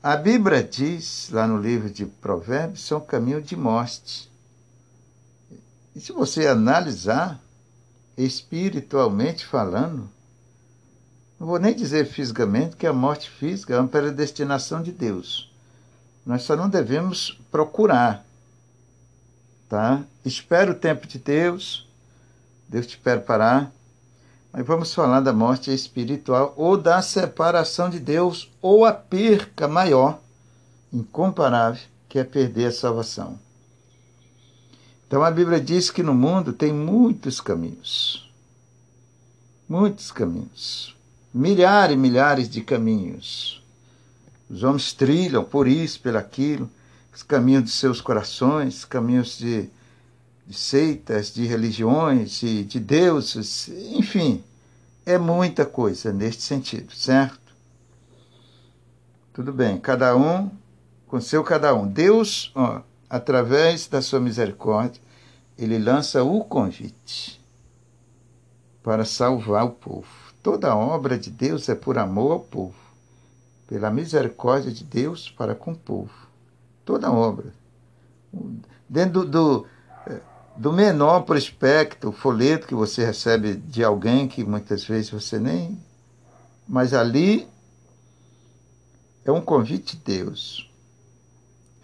a 0.00 0.16
Bíblia 0.16 0.62
diz, 0.62 1.30
lá 1.32 1.48
no 1.48 1.60
livro 1.60 1.90
de 1.90 2.06
Provérbios, 2.06 2.82
são 2.82 3.00
caminhos 3.00 3.44
de 3.44 3.56
morte. 3.56 4.30
E 5.96 6.00
se 6.00 6.12
você 6.12 6.46
analisar, 6.46 7.42
espiritualmente 8.16 9.44
falando, 9.44 10.08
não 11.40 11.48
vou 11.48 11.58
nem 11.58 11.74
dizer 11.74 12.06
fisicamente 12.06 12.76
que 12.76 12.86
a 12.86 12.92
morte 12.92 13.28
física 13.28 13.74
é 13.74 13.80
uma 13.80 13.88
predestinação 13.88 14.80
de 14.80 14.92
Deus. 14.92 15.52
Nós 16.24 16.44
só 16.44 16.54
não 16.54 16.70
devemos 16.70 17.36
procurar. 17.50 18.24
Tá? 19.68 20.04
Espera 20.24 20.70
o 20.70 20.74
tempo 20.76 21.08
de 21.08 21.18
Deus, 21.18 21.90
Deus 22.72 22.86
te 22.86 22.96
preparar. 22.96 23.70
Mas 24.50 24.66
vamos 24.66 24.92
falar 24.94 25.20
da 25.20 25.32
morte 25.32 25.72
espiritual 25.72 26.54
ou 26.56 26.76
da 26.76 27.02
separação 27.02 27.90
de 27.90 28.00
Deus 28.00 28.50
ou 28.60 28.84
a 28.84 28.92
perca 28.92 29.68
maior, 29.68 30.18
incomparável, 30.92 31.82
que 32.08 32.18
é 32.18 32.24
perder 32.24 32.66
a 32.66 32.72
salvação. 32.72 33.38
Então 35.06 35.22
a 35.22 35.30
Bíblia 35.30 35.60
diz 35.60 35.90
que 35.90 36.02
no 36.02 36.14
mundo 36.14 36.52
tem 36.52 36.72
muitos 36.72 37.40
caminhos. 37.40 38.30
Muitos 39.68 40.10
caminhos. 40.10 40.96
Milhares 41.32 41.94
e 41.94 41.98
milhares 41.98 42.48
de 42.48 42.62
caminhos. 42.62 43.62
Os 44.50 44.62
homens 44.62 44.92
trilham 44.92 45.44
por 45.44 45.66
isso, 45.66 46.00
por 46.00 46.16
aquilo, 46.16 46.68
os 47.14 47.22
caminhos 47.22 47.64
de 47.64 47.70
seus 47.70 48.00
corações, 48.00 48.84
caminhos 48.84 49.38
de 49.38 49.70
seitas, 50.58 51.32
de 51.32 51.46
religiões, 51.46 52.40
de, 52.40 52.64
de 52.64 52.80
deuses, 52.80 53.68
enfim, 53.68 54.42
é 55.04 55.18
muita 55.18 55.66
coisa 55.66 56.12
neste 56.12 56.42
sentido, 56.42 56.92
certo? 56.94 57.40
Tudo 59.32 59.52
bem, 59.52 59.78
cada 59.78 60.16
um 60.16 60.50
com 61.06 61.20
seu 61.20 61.42
cada 61.44 61.74
um. 61.74 61.86
Deus, 61.86 62.50
ó, 62.54 62.80
através 63.08 63.86
da 63.86 64.00
sua 64.00 64.20
misericórdia, 64.20 65.00
ele 65.58 65.78
lança 65.78 66.22
o 66.22 66.42
convite 66.44 67.40
para 68.82 69.04
salvar 69.04 69.64
o 69.64 69.70
povo. 69.70 70.08
Toda 70.42 70.74
obra 70.74 71.18
de 71.18 71.30
Deus 71.30 71.68
é 71.68 71.74
por 71.74 71.98
amor 71.98 72.32
ao 72.32 72.40
povo, 72.40 72.74
pela 73.68 73.90
misericórdia 73.90 74.72
de 74.72 74.84
Deus 74.84 75.30
para 75.30 75.54
com 75.54 75.72
o 75.72 75.76
povo. 75.76 76.28
Toda 76.84 77.12
obra. 77.12 77.52
Dentro 78.88 79.24
do, 79.24 79.30
do 79.30 79.66
do 80.56 80.72
menor 80.72 81.22
prospecto, 81.22 82.12
folheto 82.12 82.66
que 82.66 82.74
você 82.74 83.04
recebe 83.04 83.54
de 83.54 83.82
alguém 83.82 84.28
que 84.28 84.44
muitas 84.44 84.84
vezes 84.84 85.10
você 85.10 85.38
nem. 85.38 85.78
Mas 86.68 86.92
ali 86.92 87.48
é 89.24 89.32
um 89.32 89.40
convite 89.40 89.96
de 89.96 90.02
Deus. 90.02 90.70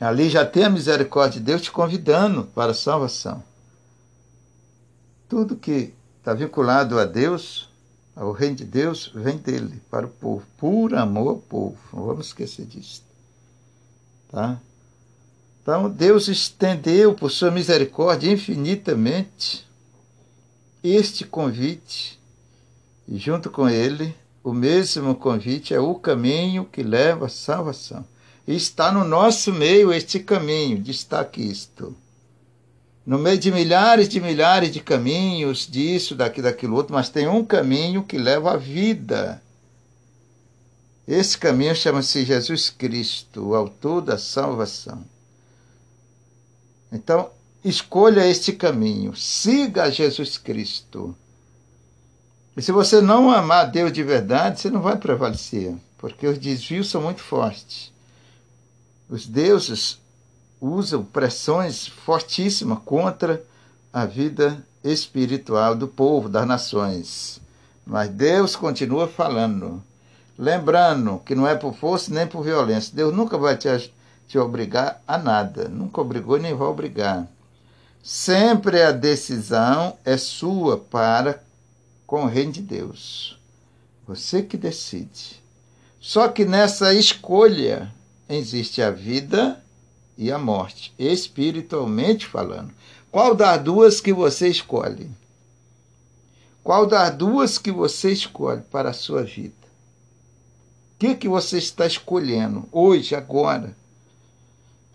Ali 0.00 0.28
já 0.28 0.46
tem 0.46 0.64
a 0.64 0.70
misericórdia 0.70 1.40
de 1.40 1.46
Deus 1.46 1.62
te 1.62 1.72
convidando 1.72 2.44
para 2.44 2.70
a 2.70 2.74
salvação. 2.74 3.42
Tudo 5.28 5.57
que 5.57 5.92
está 6.18 6.33
vinculado 6.35 6.98
a 6.98 7.04
Deus, 7.04 7.68
ao 8.14 8.33
reino 8.33 8.57
de 8.57 8.64
Deus, 8.64 9.11
vem 9.14 9.37
dele, 9.38 9.83
para 9.90 10.07
o 10.07 10.11
povo, 10.11 10.46
por 10.57 10.94
amor 10.94 11.28
ao 11.28 11.38
povo. 11.38 11.76
Não 11.92 12.04
vamos 12.04 12.26
esquecer 12.26 12.64
disso. 12.66 13.02
Tá? 14.31 14.61
Então, 15.68 15.90
Deus 15.90 16.28
estendeu, 16.28 17.12
por 17.12 17.31
sua 17.31 17.50
misericórdia, 17.50 18.33
infinitamente 18.33 19.68
este 20.83 21.26
convite, 21.26 22.18
e 23.07 23.18
junto 23.18 23.50
com 23.50 23.68
ele, 23.68 24.16
o 24.42 24.54
mesmo 24.54 25.14
convite 25.14 25.74
é 25.74 25.78
o 25.78 25.94
caminho 25.94 26.64
que 26.64 26.83
leva 26.83 27.26
à 27.26 27.28
salvação. 27.28 28.02
E 28.46 28.57
está 28.57 28.90
no 28.90 29.04
nosso 29.04 29.52
meio 29.52 29.92
este 29.92 30.18
caminho, 30.18 30.78
destaque 30.78 31.42
isto. 31.42 31.94
No 33.04 33.18
meio 33.18 33.37
de 33.37 33.52
milhares 33.52 34.09
de 34.09 34.22
milhares 34.22 34.72
de 34.72 34.81
caminhos, 34.81 35.68
disso, 35.70 36.14
daqui, 36.14 36.40
daquilo 36.40 36.76
outro, 36.76 36.94
mas 36.94 37.11
tem 37.11 37.28
um 37.28 37.44
caminho 37.44 38.02
que 38.02 38.16
leva 38.16 38.54
à 38.54 38.57
vida. 38.57 39.42
Esse 41.07 41.37
caminho 41.37 41.76
chama-se 41.76 42.24
Jesus 42.24 42.70
Cristo, 42.70 43.48
o 43.48 43.54
autor 43.54 44.00
da 44.00 44.16
salvação. 44.16 45.04
Então, 46.90 47.31
escolha 47.64 48.27
este 48.27 48.53
caminho, 48.53 49.14
siga 49.14 49.90
Jesus 49.90 50.38
Cristo. 50.38 51.14
E 52.57 52.62
se 52.62 52.72
você 52.72 53.01
não 53.01 53.31
amar 53.31 53.70
Deus 53.70 53.92
de 53.92 54.03
verdade, 54.03 54.61
você 54.61 54.70
não 54.70 54.81
vai 54.81 54.96
prevalecer, 54.96 55.74
porque 55.98 56.27
os 56.27 56.38
desvios 56.38 56.90
são 56.90 57.03
muito 57.03 57.22
fortes. 57.22 57.92
Os 59.09 59.27
deuses 59.27 59.98
usam 60.61 61.05
pressões 61.05 61.87
fortíssimas 61.87 62.79
contra 62.85 63.42
a 63.92 64.05
vida 64.05 64.64
espiritual 64.83 65.74
do 65.74 65.88
povo, 65.88 66.29
das 66.29 66.46
nações. 66.46 67.40
Mas 67.87 68.11
Deus 68.11 68.55
continua 68.55 69.09
falando, 69.09 69.83
lembrando 70.38 71.22
que 71.24 71.35
não 71.35 71.46
é 71.46 71.55
por 71.55 71.74
força 71.74 72.12
nem 72.12 72.27
por 72.27 72.42
violência. 72.42 72.94
Deus 72.94 73.14
nunca 73.14 73.38
vai 73.38 73.57
te 73.57 73.68
te 74.28 74.38
obrigar 74.38 75.02
a 75.08 75.16
nada. 75.16 75.68
Nunca 75.68 76.02
obrigou 76.02 76.38
nem 76.38 76.54
vai 76.54 76.68
obrigar. 76.68 77.26
Sempre 78.02 78.82
a 78.82 78.92
decisão 78.92 79.96
é 80.04 80.16
sua 80.16 80.76
para 80.76 81.42
com 82.06 82.24
o 82.24 82.28
reino 82.28 82.52
de 82.52 82.62
Deus. 82.62 83.38
Você 84.06 84.42
que 84.42 84.56
decide. 84.56 85.42
Só 85.98 86.28
que 86.28 86.44
nessa 86.44 86.94
escolha 86.94 87.92
existe 88.28 88.80
a 88.80 88.90
vida 88.90 89.62
e 90.16 90.30
a 90.30 90.38
morte, 90.38 90.94
espiritualmente 90.98 92.26
falando. 92.26 92.72
Qual 93.10 93.34
das 93.34 93.62
duas 93.62 94.00
que 94.00 94.12
você 94.12 94.48
escolhe? 94.48 95.10
Qual 96.62 96.86
das 96.86 97.16
duas 97.16 97.56
que 97.56 97.72
você 97.72 98.12
escolhe 98.12 98.60
para 98.62 98.90
a 98.90 98.94
sua 98.94 99.22
vida? 99.22 99.54
O 100.94 100.98
que, 100.98 101.14
que 101.14 101.28
você 101.28 101.58
está 101.58 101.86
escolhendo 101.86 102.68
hoje, 102.70 103.14
agora? 103.14 103.74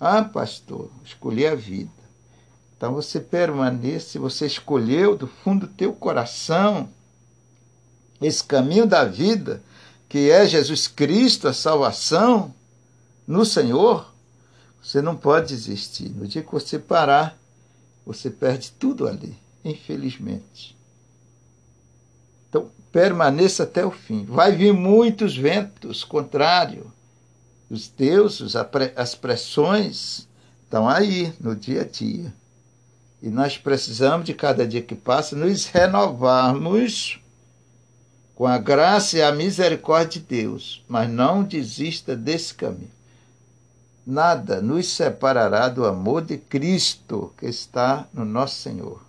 Ah, 0.06 0.22
pastor, 0.22 0.92
escolhi 1.06 1.48
a 1.48 1.56
vida. 1.56 1.90
Então 2.76 2.94
você 2.94 3.22
permanece, 3.22 4.20
você 4.20 4.46
escolheu 4.46 5.16
do 5.16 5.28
fundo 5.28 5.66
do 5.66 5.74
teu 5.74 5.94
coração 5.94 6.90
esse 8.22 8.44
caminho 8.44 8.86
da 8.86 9.06
vida, 9.06 9.64
que 10.10 10.30
é 10.30 10.46
Jesus 10.46 10.90
Cristo, 10.90 11.48
a 11.48 11.54
salvação 11.54 12.54
no 13.26 13.46
Senhor, 13.46 14.14
você 14.82 15.02
não 15.02 15.16
pode 15.16 15.48
desistir. 15.48 16.10
No 16.10 16.28
dia 16.28 16.44
que 16.44 16.52
você 16.52 16.78
parar, 16.78 17.40
você 18.06 18.30
perde 18.30 18.74
tudo 18.74 19.08
ali, 19.08 19.38
infelizmente. 19.64 20.78
Então, 22.50 22.70
permaneça 22.92 23.64
até 23.64 23.86
o 23.86 23.92
fim. 23.92 24.26
Vai 24.26 24.54
vir 24.54 24.74
muitos 24.74 25.38
ventos 25.38 26.04
contrários 26.04 26.93
os 27.70 27.88
deuses, 27.88 28.56
as 28.96 29.16
pressões 29.16 30.28
estão 30.64 30.88
aí 30.88 31.34
no 31.40 31.56
dia 31.56 31.82
a 31.82 31.86
dia. 31.86 32.34
E 33.22 33.30
nós 33.30 33.58
precisamos, 33.58 34.26
de 34.26 34.34
cada 34.34 34.68
dia 34.68 34.82
que 34.82 34.96
passa, 34.96 35.36
nos 35.36 35.66
renovarmos 35.66 37.20
com 38.36 38.46
a 38.46 38.58
graça 38.58 39.18
e 39.18 39.22
a 39.22 39.32
misericórdia 39.32 40.20
de 40.20 40.28
Deus. 40.28 40.84
Mas 40.88 41.10
não 41.10 41.44
desista 41.44 42.16
desse 42.16 42.54
caminho. 42.54 42.92
Nada 44.06 44.62
nos 44.62 44.88
separará 44.88 45.70
do 45.70 45.86
amor 45.86 46.24
de 46.24 46.38
Cristo 46.38 47.34
que 47.38 47.46
está 47.46 48.06
no 48.14 48.26
nosso 48.26 48.56
Senhor. 48.56 49.02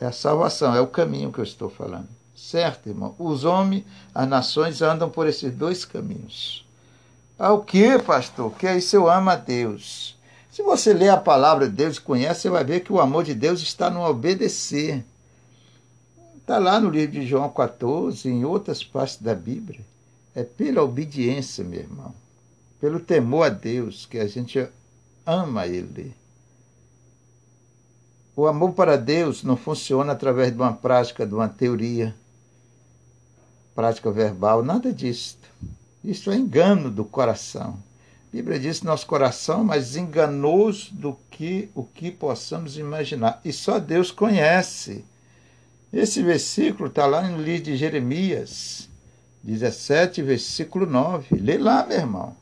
É 0.00 0.06
a 0.06 0.12
salvação, 0.12 0.74
é 0.74 0.80
o 0.80 0.88
caminho 0.88 1.32
que 1.32 1.38
eu 1.38 1.44
estou 1.44 1.70
falando. 1.70 2.08
Certo, 2.34 2.88
irmão? 2.88 3.14
Os 3.16 3.44
homens, 3.44 3.84
as 4.12 4.28
nações 4.28 4.82
andam 4.82 5.08
por 5.08 5.28
esses 5.28 5.54
dois 5.54 5.84
caminhos. 5.84 6.63
Ao 7.38 7.62
que, 7.62 7.98
pastor? 7.98 8.52
Que 8.52 8.66
é 8.66 8.78
isso 8.78 8.94
eu 8.94 9.10
amo 9.10 9.30
a 9.30 9.36
Deus. 9.36 10.16
Se 10.50 10.62
você 10.62 10.92
lê 10.92 11.08
a 11.08 11.16
palavra 11.16 11.68
de 11.68 11.74
Deus 11.74 11.96
e 11.96 12.00
conhece, 12.00 12.42
você 12.42 12.50
vai 12.50 12.62
ver 12.62 12.80
que 12.80 12.92
o 12.92 13.00
amor 13.00 13.24
de 13.24 13.34
Deus 13.34 13.60
está 13.60 13.90
no 13.90 14.04
obedecer. 14.04 15.04
Está 16.36 16.58
lá 16.58 16.78
no 16.78 16.90
livro 16.90 17.18
de 17.18 17.26
João 17.26 17.48
14, 17.48 18.28
em 18.28 18.44
outras 18.44 18.84
partes 18.84 19.20
da 19.20 19.34
Bíblia. 19.34 19.80
É 20.32 20.44
pela 20.44 20.82
obediência, 20.82 21.64
meu 21.64 21.80
irmão. 21.80 22.14
Pelo 22.80 23.00
temor 23.00 23.46
a 23.46 23.48
Deus 23.48 24.06
que 24.06 24.18
a 24.18 24.28
gente 24.28 24.68
ama 25.26 25.66
Ele. 25.66 26.14
O 28.36 28.46
amor 28.46 28.72
para 28.72 28.96
Deus 28.96 29.42
não 29.42 29.56
funciona 29.56 30.12
através 30.12 30.52
de 30.52 30.56
uma 30.58 30.72
prática, 30.72 31.26
de 31.26 31.34
uma 31.34 31.48
teoria, 31.48 32.14
prática 33.74 34.10
verbal, 34.10 34.62
nada 34.62 34.92
disso. 34.92 35.38
Isso 36.04 36.30
é 36.30 36.36
engano 36.36 36.90
do 36.90 37.04
coração. 37.04 37.78
A 38.28 38.36
Bíblia 38.36 38.60
diz 38.60 38.80
que 38.80 38.86
nosso 38.86 39.06
coração 39.06 39.62
é 39.62 39.64
mais 39.64 39.96
enganoso 39.96 40.92
do 40.92 41.16
que 41.30 41.70
o 41.74 41.82
que 41.82 42.10
possamos 42.10 42.76
imaginar. 42.76 43.40
E 43.42 43.52
só 43.52 43.78
Deus 43.78 44.10
conhece. 44.10 45.04
Esse 45.90 46.22
versículo 46.22 46.88
está 46.88 47.06
lá 47.06 47.22
no 47.22 47.40
livro 47.40 47.64
de 47.64 47.76
Jeremias, 47.76 48.88
17, 49.42 50.20
versículo 50.20 50.84
9. 50.84 51.36
Lê 51.36 51.56
lá, 51.56 51.86
meu 51.86 51.96
irmão. 51.96 52.36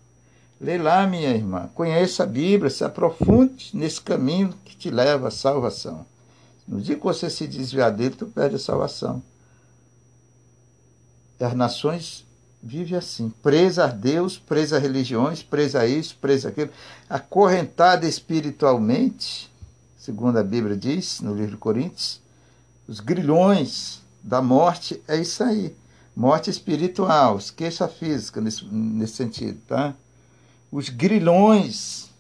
Lê 0.61 0.79
lá, 0.79 1.07
minha 1.07 1.31
irmã. 1.31 1.70
Conheça 1.75 2.25
a 2.25 2.27
Bíblia, 2.27 2.70
se 2.70 2.83
aprofunde 2.83 3.70
nesse 3.75 4.01
caminho 4.01 4.55
que 4.64 4.75
te 4.75 4.90
leva 4.90 5.29
à 5.29 5.31
salvação. 5.31 6.05
No 6.66 6.81
dia 6.81 6.96
que 6.96 7.03
você 7.03 7.29
se 7.29 7.46
desviar 7.46 7.92
dele, 7.92 8.14
tu 8.16 8.27
perde 8.27 8.57
a 8.57 8.59
salvação. 8.59 9.22
As 11.38 11.55
nações 11.55 12.25
vivem 12.62 12.96
assim, 12.96 13.29
presa 13.42 13.85
a 13.85 13.87
Deus, 13.88 14.38
presa 14.38 14.77
a 14.77 14.79
religiões, 14.79 15.42
presa 15.42 15.81
a 15.81 15.87
isso, 15.87 16.16
presa 16.20 16.48
a 16.48 16.51
aquilo, 16.51 16.70
acorrentada 17.11 18.07
espiritualmente, 18.07 19.51
segundo 19.98 20.38
a 20.38 20.44
Bíblia 20.44 20.77
diz 20.77 21.20
no 21.20 21.35
livro 21.35 21.53
de 21.53 21.57
Coríntios, 21.57 22.20
os 22.87 23.01
grilhões 23.01 24.01
da 24.22 24.40
morte 24.40 25.03
é 25.09 25.16
isso 25.16 25.42
aí. 25.42 25.75
Morte 26.14 26.51
espiritual, 26.51 27.38
esqueça 27.38 27.87
a 27.87 27.88
física 27.88 28.40
nesse, 28.40 28.64
nesse 28.66 29.14
sentido, 29.14 29.59
tá? 29.66 29.94
Os 30.70 30.88
grilhões 30.88 32.11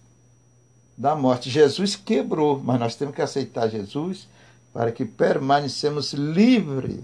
da 0.96 1.14
morte. 1.14 1.50
Jesus 1.50 1.94
quebrou, 1.94 2.60
mas 2.62 2.80
nós 2.80 2.96
temos 2.96 3.14
que 3.14 3.22
aceitar 3.22 3.68
Jesus 3.68 4.26
para 4.72 4.90
que 4.90 5.04
permanecemos 5.04 6.12
livres 6.14 7.00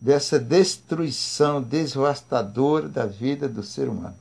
dessa 0.00 0.38
destruição 0.38 1.62
devastadora 1.62 2.88
da 2.88 3.06
vida 3.06 3.48
do 3.48 3.62
ser 3.62 3.88
humano. 3.88 4.16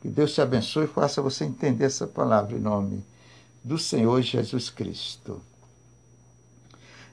Que 0.00 0.08
Deus 0.08 0.32
te 0.32 0.40
abençoe 0.40 0.84
e 0.84 0.88
faça 0.88 1.22
você 1.22 1.44
entender 1.44 1.84
essa 1.84 2.06
palavra 2.06 2.56
em 2.56 2.60
nome 2.60 3.04
do 3.62 3.78
Senhor 3.78 4.20
Jesus 4.22 4.70
Cristo. 4.70 5.40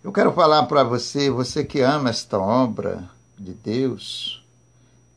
Eu 0.03 0.11
quero 0.11 0.31
falar 0.33 0.63
para 0.67 0.83
você, 0.83 1.29
você 1.29 1.65
que 1.65 1.81
ama 1.81 2.11
esta 2.11 2.37
obra 2.37 3.09
de 3.37 3.53
Deus, 3.53 4.45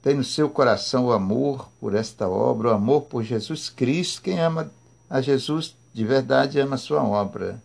tem 0.02 0.14
no 0.16 0.24
seu 0.24 0.48
coração 0.48 1.06
o 1.06 1.12
amor 1.12 1.68
por 1.78 1.94
esta 1.94 2.28
obra, 2.28 2.68
o 2.68 2.74
amor 2.74 3.02
por 3.02 3.22
Jesus 3.22 3.68
Cristo. 3.68 4.22
Quem 4.22 4.40
ama 4.40 4.70
a 5.10 5.20
Jesus 5.20 5.76
de 5.92 6.04
verdade 6.04 6.60
ama 6.60 6.76
a 6.76 6.78
sua 6.78 7.02
obra. 7.02 7.62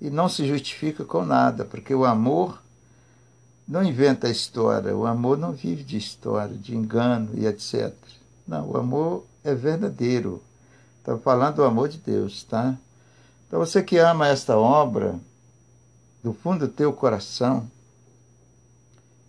E 0.00 0.08
não 0.08 0.28
se 0.28 0.46
justifica 0.46 1.04
com 1.04 1.24
nada, 1.24 1.64
porque 1.64 1.94
o 1.94 2.06
amor 2.06 2.62
não 3.70 3.84
inventa 3.84 4.28
história, 4.28 4.96
o 4.96 5.06
amor 5.06 5.38
não 5.38 5.52
vive 5.52 5.84
de 5.84 5.96
história, 5.96 6.56
de 6.56 6.74
engano 6.74 7.30
e 7.34 7.46
etc. 7.46 7.94
Não, 8.44 8.68
o 8.68 8.76
amor 8.76 9.24
é 9.44 9.54
verdadeiro. 9.54 10.42
Estou 10.98 11.20
falando 11.20 11.56
do 11.56 11.64
amor 11.64 11.88
de 11.88 11.98
Deus, 11.98 12.42
tá? 12.42 12.76
Então 13.46 13.60
você 13.60 13.80
que 13.80 13.96
ama 13.96 14.26
esta 14.26 14.58
obra, 14.58 15.14
do 16.20 16.32
fundo 16.32 16.66
do 16.66 16.72
teu 16.72 16.92
coração, 16.92 17.70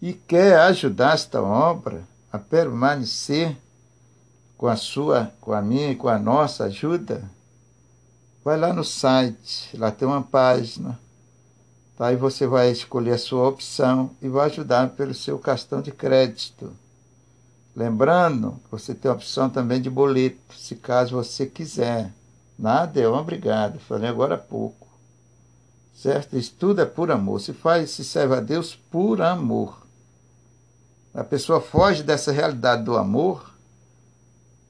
e 0.02 0.12
quer 0.12 0.58
ajudar 0.62 1.14
esta 1.14 1.40
obra 1.40 2.02
a 2.34 2.40
permanecer 2.40 3.56
com 4.58 4.68
a 4.68 4.76
sua, 4.76 5.32
com 5.40 5.54
a 5.54 5.62
minha 5.62 5.92
e 5.92 5.96
com 5.96 6.10
a 6.10 6.18
nossa 6.18 6.64
ajuda, 6.64 7.24
vai 8.44 8.58
lá 8.58 8.74
no 8.74 8.84
site, 8.84 9.78
lá 9.78 9.92
tem 9.92 10.08
uma 10.08 10.24
página 10.24 10.98
Tá? 10.98 11.11
Aí 12.02 12.16
você 12.16 12.48
vai 12.48 12.72
escolher 12.72 13.12
a 13.12 13.18
sua 13.20 13.48
opção 13.48 14.10
e 14.20 14.28
vai 14.28 14.48
ajudar 14.48 14.90
pelo 14.90 15.14
seu 15.14 15.38
cartão 15.38 15.84
de 15.84 15.92
crédito. 15.92 16.74
Lembrando, 17.76 18.60
você 18.72 18.96
tem 18.96 19.12
a 19.12 19.14
opção 19.14 19.52
também 19.52 19.80
de 19.80 19.88
boleto, 19.88 20.56
se 20.58 20.76
caso 20.76 21.16
você 21.16 21.46
quiser. 21.46 22.12
Nada 22.58 23.00
é 23.00 23.08
obrigado, 23.08 23.78
falei 23.80 24.10
agora 24.10 24.34
há 24.34 24.38
pouco. 24.40 24.88
Certo? 25.94 26.36
Isso 26.36 26.56
tudo 26.58 26.82
é 26.82 26.86
por 26.86 27.12
amor. 27.12 27.40
Se 27.40 27.54
faz, 27.54 27.92
se 27.92 28.04
serve 28.04 28.34
a 28.34 28.40
Deus 28.40 28.74
por 28.74 29.22
amor. 29.22 29.86
A 31.14 31.24
pessoa 31.24 31.62
foge 31.62 32.02
dessa 32.02 32.32
realidade 32.32 32.84
do 32.84 32.98
amor 32.98 33.54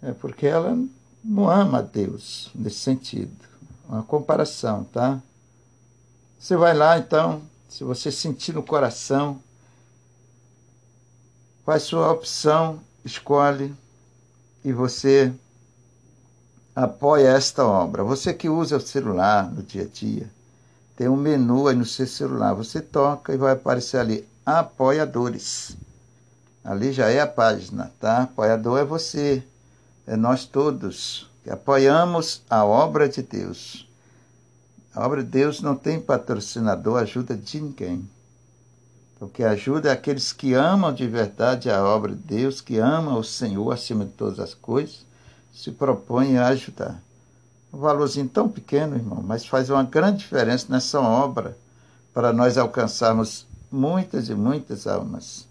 é 0.01 0.11
porque 0.11 0.47
ela 0.47 0.77
não 1.23 1.49
ama 1.49 1.77
a 1.77 1.81
Deus 1.81 2.51
nesse 2.53 2.79
sentido. 2.79 3.45
Uma 3.87 4.03
comparação, 4.03 4.83
tá? 4.83 5.21
Você 6.41 6.57
vai 6.57 6.73
lá 6.73 6.97
então, 6.97 7.43
se 7.69 7.83
você 7.83 8.11
sentir 8.11 8.55
no 8.55 8.63
coração, 8.63 9.39
faz 11.63 11.83
sua 11.83 12.11
opção, 12.11 12.79
escolhe 13.05 13.71
e 14.65 14.73
você 14.73 15.31
apoia 16.75 17.27
esta 17.27 17.63
obra. 17.63 18.03
Você 18.03 18.33
que 18.33 18.49
usa 18.49 18.77
o 18.77 18.81
celular 18.81 19.51
no 19.51 19.61
dia 19.61 19.83
a 19.83 19.85
dia, 19.85 20.31
tem 20.97 21.07
um 21.07 21.15
menu 21.15 21.67
aí 21.67 21.75
no 21.75 21.85
seu 21.85 22.07
celular, 22.07 22.55
você 22.55 22.81
toca 22.81 23.35
e 23.35 23.37
vai 23.37 23.53
aparecer 23.53 23.97
ali 23.97 24.27
apoiadores. 24.43 25.77
Ali 26.63 26.91
já 26.91 27.07
é 27.07 27.21
a 27.21 27.27
página, 27.27 27.91
tá? 27.99 28.23
Apoiador 28.23 28.79
é 28.79 28.83
você, 28.83 29.43
é 30.07 30.15
nós 30.15 30.45
todos 30.45 31.29
que 31.43 31.51
apoiamos 31.51 32.41
a 32.49 32.65
obra 32.65 33.07
de 33.07 33.21
Deus. 33.21 33.90
A 34.93 35.05
obra 35.05 35.23
de 35.23 35.29
Deus 35.29 35.61
não 35.61 35.75
tem 35.75 35.99
patrocinador, 35.99 36.99
ajuda 36.99 37.35
de 37.35 37.61
ninguém. 37.61 38.07
O 39.21 39.27
que 39.27 39.43
ajuda 39.43 39.89
é 39.89 39.91
aqueles 39.91 40.33
que 40.33 40.53
amam 40.53 40.93
de 40.93 41.07
verdade 41.07 41.69
a 41.69 41.83
obra 41.83 42.13
de 42.13 42.21
Deus, 42.21 42.59
que 42.59 42.77
amam 42.77 43.17
o 43.17 43.23
Senhor 43.23 43.71
acima 43.71 44.03
de 44.03 44.11
todas 44.11 44.39
as 44.39 44.53
coisas, 44.53 45.05
se 45.53 45.71
propõem 45.71 46.37
a 46.37 46.47
ajudar. 46.47 47.01
Um 47.71 47.77
valorzinho 47.77 48.27
tão 48.27 48.49
pequeno, 48.49 48.95
irmão, 48.95 49.23
mas 49.23 49.45
faz 49.45 49.69
uma 49.69 49.83
grande 49.83 50.19
diferença 50.19 50.65
nessa 50.69 50.99
obra 50.99 51.57
para 52.13 52.33
nós 52.33 52.57
alcançarmos 52.57 53.45
muitas 53.71 54.27
e 54.27 54.35
muitas 54.35 54.87
almas. 54.87 55.47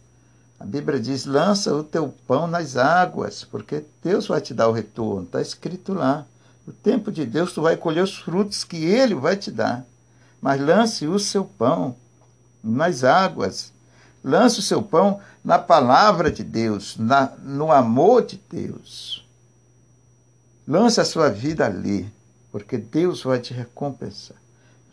A 0.59 0.66
Bíblia 0.66 1.00
diz: 1.00 1.24
lança 1.24 1.74
o 1.74 1.83
teu 1.83 2.12
pão 2.26 2.46
nas 2.46 2.76
águas, 2.76 3.44
porque 3.44 3.85
Deus 4.03 4.26
vai 4.26 4.42
te 4.42 4.53
dar 4.53 4.68
o 4.68 4.72
retorno. 4.72 5.22
Está 5.22 5.40
escrito 5.40 5.94
lá. 5.94 6.26
No 6.70 6.76
tempo 6.76 7.11
de 7.11 7.26
Deus, 7.26 7.52
tu 7.52 7.62
vai 7.62 7.76
colher 7.76 8.04
os 8.04 8.16
frutos 8.16 8.62
que 8.62 8.76
Ele 8.76 9.12
vai 9.12 9.37
te 9.37 9.50
dar. 9.50 9.85
Mas 10.40 10.61
lance 10.61 11.04
o 11.04 11.18
seu 11.18 11.44
pão 11.44 11.96
nas 12.62 13.02
águas. 13.02 13.72
Lance 14.22 14.60
o 14.60 14.62
seu 14.62 14.81
pão 14.81 15.18
na 15.42 15.58
palavra 15.58 16.31
de 16.31 16.44
Deus, 16.44 16.96
na, 16.96 17.33
no 17.42 17.73
amor 17.73 18.25
de 18.25 18.40
Deus. 18.48 19.27
Lance 20.64 21.00
a 21.00 21.04
sua 21.04 21.29
vida 21.29 21.66
ali, 21.66 22.08
porque 22.52 22.79
Deus 22.79 23.25
vai 23.25 23.40
te 23.40 23.52
recompensar. 23.52 24.37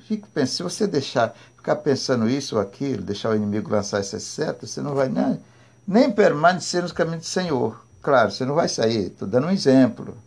Fique 0.08 0.28
pensando, 0.30 0.72
se 0.72 0.78
você 0.78 0.88
deixar, 0.88 1.36
ficar 1.56 1.76
pensando 1.76 2.28
isso 2.28 2.56
ou 2.56 2.62
aquilo, 2.62 3.04
deixar 3.04 3.30
o 3.30 3.36
inimigo 3.36 3.70
lançar 3.70 4.00
essas 4.00 4.24
setas, 4.24 4.72
você 4.72 4.82
não 4.82 4.96
vai 4.96 5.10
nem, 5.10 5.40
nem 5.88 6.12
permanecer 6.12 6.82
nos 6.82 6.92
caminhos 6.92 7.26
do 7.26 7.30
Senhor. 7.30 7.80
Claro, 8.02 8.32
você 8.32 8.46
não 8.46 8.56
vai 8.56 8.68
sair. 8.68 9.12
Estou 9.12 9.28
dando 9.28 9.46
um 9.46 9.52
exemplo. 9.52 10.18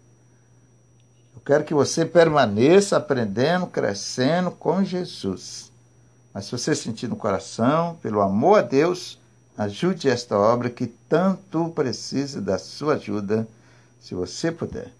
Quero 1.50 1.64
que 1.64 1.74
você 1.74 2.06
permaneça 2.06 2.96
aprendendo, 2.96 3.66
crescendo 3.66 4.52
com 4.52 4.84
Jesus. 4.84 5.72
Mas 6.32 6.44
se 6.44 6.52
você 6.52 6.76
sentir 6.76 7.08
no 7.08 7.16
coração, 7.16 7.98
pelo 8.00 8.20
amor 8.20 8.60
a 8.60 8.62
Deus, 8.62 9.18
ajude 9.58 10.08
esta 10.08 10.38
obra 10.38 10.70
que 10.70 10.86
tanto 10.86 11.68
precisa 11.70 12.40
da 12.40 12.56
sua 12.56 12.94
ajuda, 12.94 13.48
se 14.00 14.14
você 14.14 14.52
puder. 14.52 14.92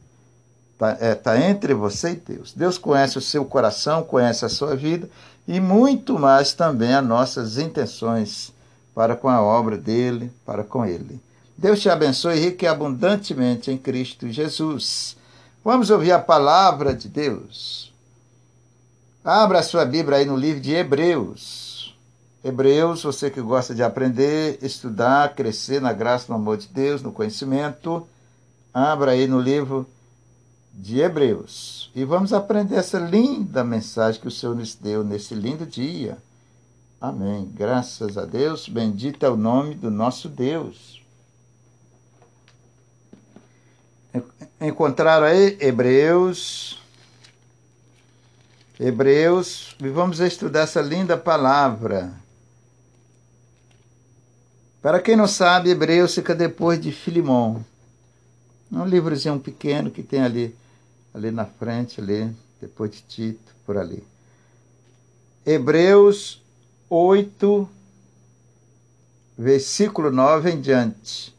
Está 0.72 0.96
é, 0.98 1.14
tá 1.14 1.40
entre 1.40 1.72
você 1.72 2.10
e 2.10 2.16
Deus. 2.16 2.52
Deus 2.52 2.76
conhece 2.76 3.16
o 3.16 3.22
seu 3.22 3.44
coração, 3.44 4.02
conhece 4.02 4.44
a 4.44 4.48
sua 4.48 4.74
vida 4.74 5.08
e 5.46 5.60
muito 5.60 6.18
mais 6.18 6.52
também 6.52 6.94
as 6.94 7.06
nossas 7.06 7.58
intenções 7.58 8.52
para 8.92 9.14
com 9.14 9.28
a 9.28 9.40
obra 9.40 9.78
dele, 9.78 10.32
para 10.44 10.64
com 10.64 10.84
ele. 10.84 11.22
Deus 11.56 11.78
te 11.78 11.88
abençoe 11.88 12.40
rico 12.40 12.64
e 12.64 12.66
abundantemente 12.66 13.70
em 13.70 13.78
Cristo 13.78 14.28
Jesus. 14.28 15.19
Vamos 15.62 15.90
ouvir 15.90 16.12
a 16.12 16.18
palavra 16.18 16.94
de 16.94 17.06
Deus. 17.06 17.92
Abra 19.22 19.58
a 19.58 19.62
sua 19.62 19.84
Bíblia 19.84 20.16
aí 20.16 20.24
no 20.24 20.34
livro 20.34 20.58
de 20.58 20.72
Hebreus. 20.72 21.94
Hebreus, 22.42 23.02
você 23.02 23.28
que 23.28 23.42
gosta 23.42 23.74
de 23.74 23.82
aprender, 23.82 24.58
estudar, 24.62 25.34
crescer 25.34 25.78
na 25.78 25.92
graça, 25.92 26.26
no 26.30 26.36
amor 26.36 26.56
de 26.56 26.66
Deus, 26.66 27.02
no 27.02 27.12
conhecimento, 27.12 28.06
abra 28.72 29.10
aí 29.10 29.26
no 29.26 29.38
livro 29.38 29.86
de 30.72 31.00
Hebreus. 31.00 31.90
E 31.94 32.04
vamos 32.04 32.32
aprender 32.32 32.76
essa 32.76 32.98
linda 32.98 33.62
mensagem 33.62 34.18
que 34.18 34.28
o 34.28 34.30
Senhor 34.30 34.56
nos 34.56 34.74
deu 34.74 35.04
nesse 35.04 35.34
lindo 35.34 35.66
dia. 35.66 36.16
Amém. 36.98 37.50
Graças 37.54 38.16
a 38.16 38.24
Deus. 38.24 38.66
Bendito 38.66 39.26
é 39.26 39.28
o 39.28 39.36
nome 39.36 39.74
do 39.74 39.90
nosso 39.90 40.26
Deus. 40.26 40.99
Encontraram 44.60 45.26
aí 45.26 45.56
Hebreus. 45.60 46.80
Hebreus. 48.78 49.76
E 49.80 49.88
vamos 49.88 50.20
estudar 50.20 50.60
essa 50.60 50.80
linda 50.80 51.16
palavra. 51.16 52.12
Para 54.82 55.00
quem 55.00 55.14
não 55.14 55.26
sabe, 55.26 55.70
Hebreus 55.70 56.14
fica 56.14 56.34
depois 56.34 56.80
de 56.80 56.90
Filimão. 56.90 57.64
É 58.72 58.76
um 58.76 58.86
livrozinho 58.86 59.38
pequeno 59.38 59.90
que 59.90 60.02
tem 60.02 60.22
ali, 60.22 60.56
ali 61.12 61.30
na 61.30 61.44
frente, 61.44 62.00
ali, 62.00 62.34
depois 62.60 62.90
de 62.90 63.02
Tito, 63.02 63.54
por 63.66 63.76
ali. 63.76 64.02
Hebreus 65.44 66.40
8, 66.88 67.68
versículo 69.36 70.10
9 70.10 70.50
em 70.50 70.60
diante, 70.60 71.34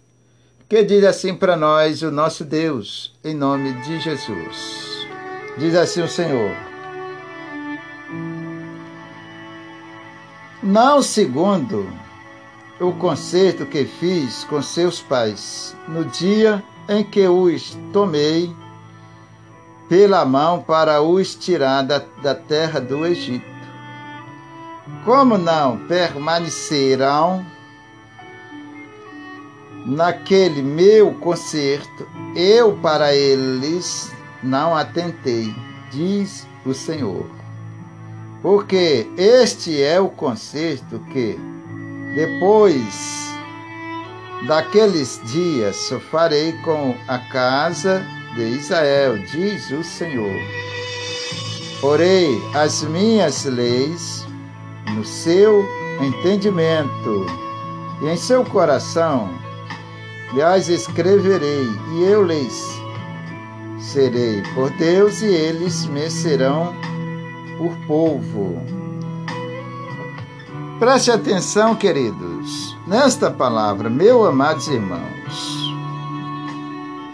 que 0.72 0.86
diz 0.86 1.04
assim 1.04 1.36
para 1.36 1.58
nós 1.58 2.02
o 2.02 2.10
nosso 2.10 2.46
Deus, 2.46 3.14
em 3.26 3.36
nome 3.36 3.74
de 3.82 4.00
Jesus. 4.00 5.06
Diz 5.58 5.76
assim 5.76 6.02
o 6.02 6.08
Senhor: 6.08 6.50
Não 10.64 11.02
segundo 11.02 11.86
o 12.80 12.94
concerto 12.94 13.66
que 13.66 13.84
fiz 13.84 14.46
com 14.46 14.62
seus 14.62 15.02
pais, 15.02 15.76
no 15.90 16.06
dia 16.06 16.64
em 16.88 17.04
que 17.04 17.28
os 17.28 17.78
tomei 17.92 18.50
pela 19.90 20.24
mão 20.24 20.62
para 20.62 21.02
os 21.02 21.36
tirar 21.36 21.82
da, 21.82 22.02
da 22.24 22.34
terra 22.34 22.80
do 22.80 23.06
Egito 23.06 23.44
como 25.04 25.38
não 25.38 25.80
permanecerão 25.88 27.46
naquele 29.86 30.62
meu 30.62 31.14
concerto, 31.16 32.08
eu 32.36 32.74
para 32.78 33.14
eles 33.16 34.12
não 34.44 34.76
atentei, 34.76 35.54
diz 35.92 36.48
o 36.66 36.74
Senhor. 36.74 37.26
Porque 38.42 39.08
este 39.18 39.82
é 39.82 40.00
o 40.00 40.10
concerto 40.10 41.00
que, 41.12 41.38
depois 42.16 43.32
daqueles 44.48 45.22
dias, 45.26 45.94
farei 46.10 46.54
com 46.64 46.96
a 47.08 47.20
casa 47.20 48.04
de 48.36 48.44
Israel, 48.44 49.18
diz 49.32 49.70
o 49.72 49.84
Senhor. 49.84 50.40
Porei 51.80 52.42
as 52.56 52.84
minhas 52.84 53.46
leis 53.46 54.26
no 54.96 55.04
seu 55.06 55.64
entendimento 56.02 57.26
e 58.02 58.08
em 58.08 58.18
seu 58.18 58.44
coração, 58.44 59.30
lhes 60.34 60.70
escreverei 60.70 61.68
e 61.94 62.04
eu 62.04 62.24
lhes 62.24 62.82
serei 63.80 64.42
por 64.54 64.70
Deus 64.72 65.22
e 65.22 65.26
eles 65.26 65.86
me 65.86 66.10
serão 66.10 66.74
por 67.58 67.76
povo. 67.88 68.62
Preste 70.80 71.12
atenção, 71.12 71.76
queridos, 71.76 72.76
nesta 72.88 73.30
palavra, 73.30 73.90
meus 73.90 74.28
amados 74.28 74.68
irmãos, 74.68 75.76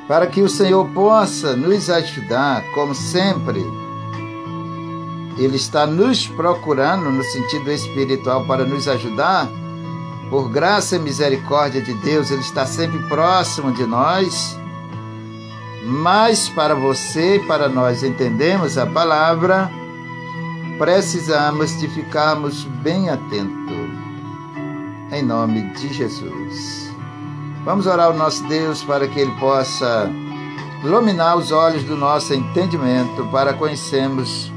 para 0.07 0.28
que 0.28 0.41
o 0.41 0.47
Senhor 0.47 0.88
possa 0.89 1.55
nos 1.55 1.89
ajudar, 1.89 2.63
como 2.74 2.95
sempre, 2.95 3.61
ele 5.38 5.55
está 5.55 5.86
nos 5.86 6.28
procurando 6.28 7.11
no 7.11 7.24
sentido 7.24 7.72
espiritual 7.72 8.45
para 8.45 8.63
nos 8.65 8.88
ajudar. 8.88 9.47
Por 10.30 10.49
graça 10.49 10.97
e 10.97 10.99
misericórdia 10.99 11.82
de 11.82 11.93
Deus, 11.93 12.32
Ele 12.32 12.41
está 12.41 12.65
sempre 12.65 12.99
próximo 13.07 13.71
de 13.71 13.86
nós. 13.86 14.57
Mas 15.86 16.49
para 16.49 16.75
você 16.75 17.38
e 17.38 17.39
para 17.45 17.69
nós 17.69 18.03
entendermos 18.03 18.78
a 18.78 18.86
palavra, 18.86 19.71
precisamos 20.78 21.80
de 21.80 21.88
ficarmos 21.88 22.65
bem 22.65 23.09
atentos. 23.09 23.78
Em 25.11 25.23
nome 25.23 25.61
de 25.73 25.93
Jesus. 25.93 26.91
Vamos 27.63 27.88
orar 27.88 28.07
ao 28.07 28.13
nosso 28.13 28.43
Deus 28.47 28.84
para 28.84 29.07
que 29.07 29.19
Ele 29.19 29.32
possa 29.39 30.11
iluminar 30.84 31.38
os 31.38 31.51
olhos 31.51 31.84
do 31.84 31.95
nosso 31.95 32.34
entendimento 32.34 33.25
para 33.32 33.53
conhecermos 33.53 34.51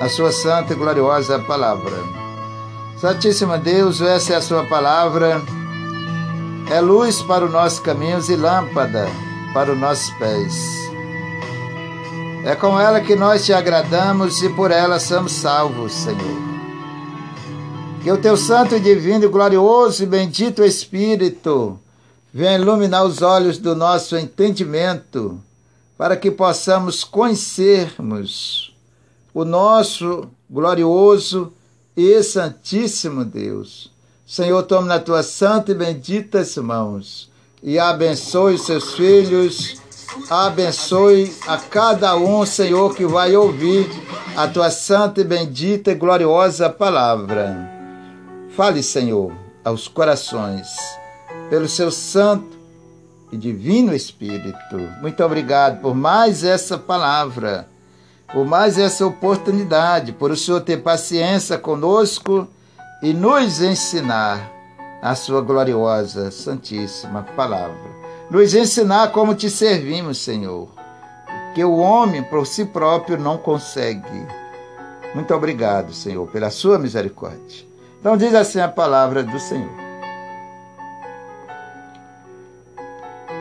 a 0.00 0.08
sua 0.10 0.30
santa 0.30 0.74
e 0.74 0.76
gloriosa 0.76 1.38
palavra. 1.38 2.15
Santíssimo 2.98 3.58
Deus, 3.58 4.00
essa 4.00 4.32
é 4.32 4.36
a 4.36 4.40
sua 4.40 4.64
palavra, 4.64 5.42
é 6.70 6.80
luz 6.80 7.20
para 7.20 7.44
os 7.44 7.52
nossos 7.52 7.78
caminhos 7.78 8.30
e 8.30 8.36
lâmpada 8.36 9.06
para 9.52 9.72
os 9.72 9.78
nossos 9.78 10.10
pés. 10.12 10.54
É 12.46 12.56
com 12.56 12.80
ela 12.80 13.02
que 13.02 13.14
nós 13.14 13.44
te 13.44 13.52
agradamos 13.52 14.42
e 14.42 14.48
por 14.48 14.70
ela 14.70 14.98
somos 14.98 15.32
salvos, 15.32 15.92
Senhor. 15.92 16.40
Que 18.02 18.10
o 18.10 18.16
teu 18.16 18.34
santo, 18.34 18.80
divino, 18.80 19.26
e 19.26 19.28
glorioso 19.28 20.02
e 20.02 20.06
bendito 20.06 20.64
Espírito 20.64 21.78
venha 22.32 22.58
iluminar 22.58 23.04
os 23.04 23.20
olhos 23.20 23.58
do 23.58 23.76
nosso 23.76 24.16
entendimento, 24.16 25.38
para 25.98 26.16
que 26.16 26.30
possamos 26.30 27.04
conhecermos 27.04 28.74
o 29.34 29.44
nosso 29.44 30.30
glorioso 30.48 31.52
e 31.96 32.22
santíssimo 32.22 33.24
Deus. 33.24 33.90
Senhor, 34.26 34.62
tome 34.64 34.88
na 34.88 34.98
tua 34.98 35.22
santa 35.22 35.72
e 35.72 35.74
benditas 35.74 36.56
mãos 36.56 37.30
e 37.62 37.78
abençoe 37.78 38.58
seus 38.58 38.94
filhos, 38.94 39.80
abençoe 40.28 41.34
a 41.46 41.56
cada 41.56 42.16
um, 42.16 42.44
Senhor, 42.44 42.94
que 42.94 43.06
vai 43.06 43.34
ouvir 43.36 43.88
a 44.36 44.46
tua 44.46 44.70
santa 44.70 45.20
e 45.20 45.24
bendita 45.24 45.92
e 45.92 45.94
gloriosa 45.94 46.68
palavra. 46.68 47.56
Fale, 48.56 48.82
Senhor, 48.82 49.32
aos 49.64 49.88
corações, 49.88 50.68
pelo 51.48 51.68
seu 51.68 51.90
santo 51.90 52.56
e 53.32 53.36
divino 53.36 53.94
Espírito. 53.94 54.76
Muito 55.00 55.22
obrigado 55.24 55.80
por 55.80 55.94
mais 55.94 56.44
essa 56.44 56.76
palavra 56.76 57.68
por 58.32 58.44
mais 58.44 58.78
essa 58.78 59.06
oportunidade, 59.06 60.12
por 60.12 60.30
o 60.30 60.36
Senhor 60.36 60.60
ter 60.60 60.78
paciência 60.78 61.58
conosco 61.58 62.48
e 63.02 63.12
nos 63.12 63.60
ensinar 63.60 64.50
a 65.00 65.14
sua 65.14 65.40
gloriosa, 65.40 66.30
santíssima 66.30 67.22
palavra. 67.36 67.96
Nos 68.30 68.54
ensinar 68.54 69.12
como 69.12 69.34
te 69.34 69.48
servimos, 69.48 70.18
Senhor, 70.18 70.68
que 71.54 71.64
o 71.64 71.76
homem 71.76 72.22
por 72.22 72.46
si 72.46 72.64
próprio 72.64 73.16
não 73.16 73.38
consegue. 73.38 74.26
Muito 75.14 75.32
obrigado, 75.32 75.92
Senhor, 75.92 76.26
pela 76.28 76.50
sua 76.50 76.78
misericórdia. 76.78 77.66
Então 78.00 78.16
diz 78.16 78.34
assim 78.34 78.60
a 78.60 78.68
palavra 78.68 79.22
do 79.22 79.38
Senhor. 79.38 79.85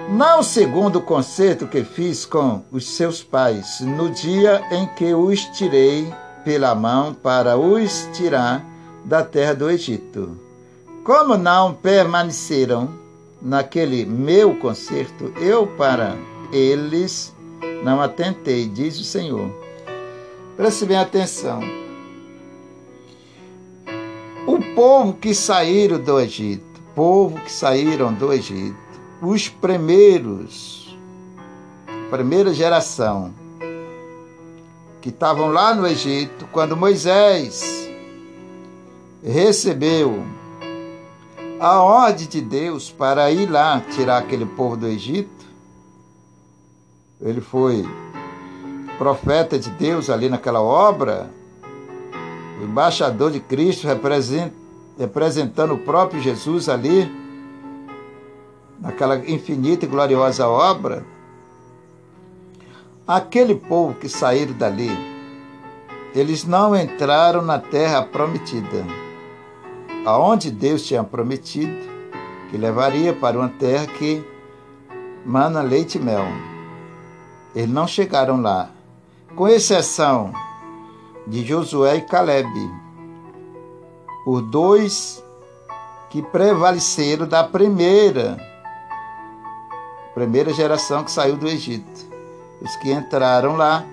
Não 0.10 0.44
segundo 0.44 1.00
o 1.00 1.02
concerto 1.02 1.68
que 1.68 1.84
fiz 1.84 2.26
com 2.26 2.62
os 2.72 2.88
seus 2.88 3.24
pais, 3.24 3.80
no 3.82 4.10
dia 4.10 4.64
em 4.72 4.86
que 4.88 5.14
os 5.14 5.44
tirei 5.46 6.14
pela 6.44 6.76
mão 6.76 7.14
para 7.14 7.58
os 7.58 8.08
tirar 8.14 8.64
da 9.04 9.24
terra 9.24 9.54
do 9.54 9.70
Egito. 9.70 10.40
Como 11.04 11.38
não 11.38 11.74
permaneceram 11.74 12.90
naquele 13.42 14.06
meu 14.06 14.56
concerto, 14.56 15.34
eu 15.40 15.68
para 15.68 16.16
eles 16.52 17.34
não 17.84 18.02
atentei, 18.02 18.68
diz 18.68 19.00
o 19.00 19.04
Senhor. 19.04 19.50
Preste 20.56 20.86
bem 20.86 20.98
atenção. 20.98 21.60
O 24.48 24.60
povo 24.76 25.14
que 25.14 25.34
saíram 25.34 26.00
do 26.00 26.20
Egito, 26.20 26.64
povo 26.94 27.40
que 27.42 27.52
saíram 27.52 28.14
do 28.14 28.32
Egito, 28.32 28.85
os 29.22 29.48
primeiros, 29.48 30.98
primeira 32.10 32.54
geração, 32.54 33.34
que 35.02 35.10
estavam 35.10 35.50
lá 35.50 35.74
no 35.74 35.88
Egito, 35.88 36.48
quando 36.52 36.76
Moisés 36.76 37.90
recebeu 39.24 40.24
a 41.60 41.82
ordem 41.82 42.28
de 42.28 42.42
Deus 42.42 42.92
para 42.92 43.32
ir 43.32 43.50
lá 43.50 43.82
tirar 43.96 44.18
aquele 44.18 44.46
povo 44.46 44.76
do 44.76 44.88
Egito, 44.88 45.46
ele 47.22 47.42
foi 47.42 47.86
profeta 48.98 49.58
de 49.58 49.70
Deus 49.72 50.10
ali 50.10 50.30
naquela 50.30 50.62
obra, 50.62 51.30
o 52.62 52.64
embaixador 52.64 53.32
de 53.32 53.40
Cristo 53.40 53.88
representando 54.98 55.74
o 55.74 55.78
próprio 55.78 56.22
Jesus 56.22 56.70
ali 56.70 57.25
naquela 58.80 59.18
infinita 59.18 59.86
e 59.86 59.88
gloriosa 59.88 60.48
obra, 60.48 61.06
aquele 63.08 63.56
povo 63.56 63.96
que 63.96 64.10
saíram 64.10 64.54
dali, 64.54 64.92
eles 66.14 66.46
não 66.46 66.76
entraram 66.76 67.42
na 67.42 67.60
terra 67.60 68.02
prometida. 68.02 68.86
aonde 70.06 70.52
Deus 70.52 70.84
tinha 70.86 71.04
prometido 71.04 71.76
que 72.50 72.58
levaria 72.58 73.12
para 73.12 73.40
uma 73.40 73.50
terra 73.50 73.88
que 73.88 74.24
mana 75.26 75.62
leite 75.64 75.98
e 75.98 76.02
mel. 76.02 76.26
Eles 77.56 77.70
não 77.70 77.88
chegaram 77.88 78.40
lá, 78.40 78.70
com 79.36 79.48
exceção 79.48 80.32
de 81.26 81.44
Josué 81.44 81.96
e 81.98 82.02
Caleb, 82.02 82.48
os 84.28 84.44
dois 84.44 85.24
que 86.12 86.22
prevaleceram 86.22 87.28
da 87.28 87.44
primeira 87.44 88.38
primeira 90.16 90.54
geração 90.54 91.04
que 91.04 91.12
saiu 91.12 91.36
do 91.36 91.48
Egito. 91.48 92.06
Os 92.62 92.76
que 92.78 92.92
entraram 92.92 93.58
lá 93.58 93.86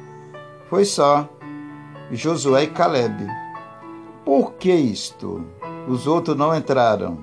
foi 0.70 0.84
só 0.84 1.28
Josué 2.12 2.62
e 2.62 2.66
Caleb. 2.68 3.26
Por 4.24 4.52
que 4.52 4.72
isto? 4.72 5.44
Os 5.88 6.06
outros 6.06 6.36
não 6.36 6.56
entraram. 6.56 7.18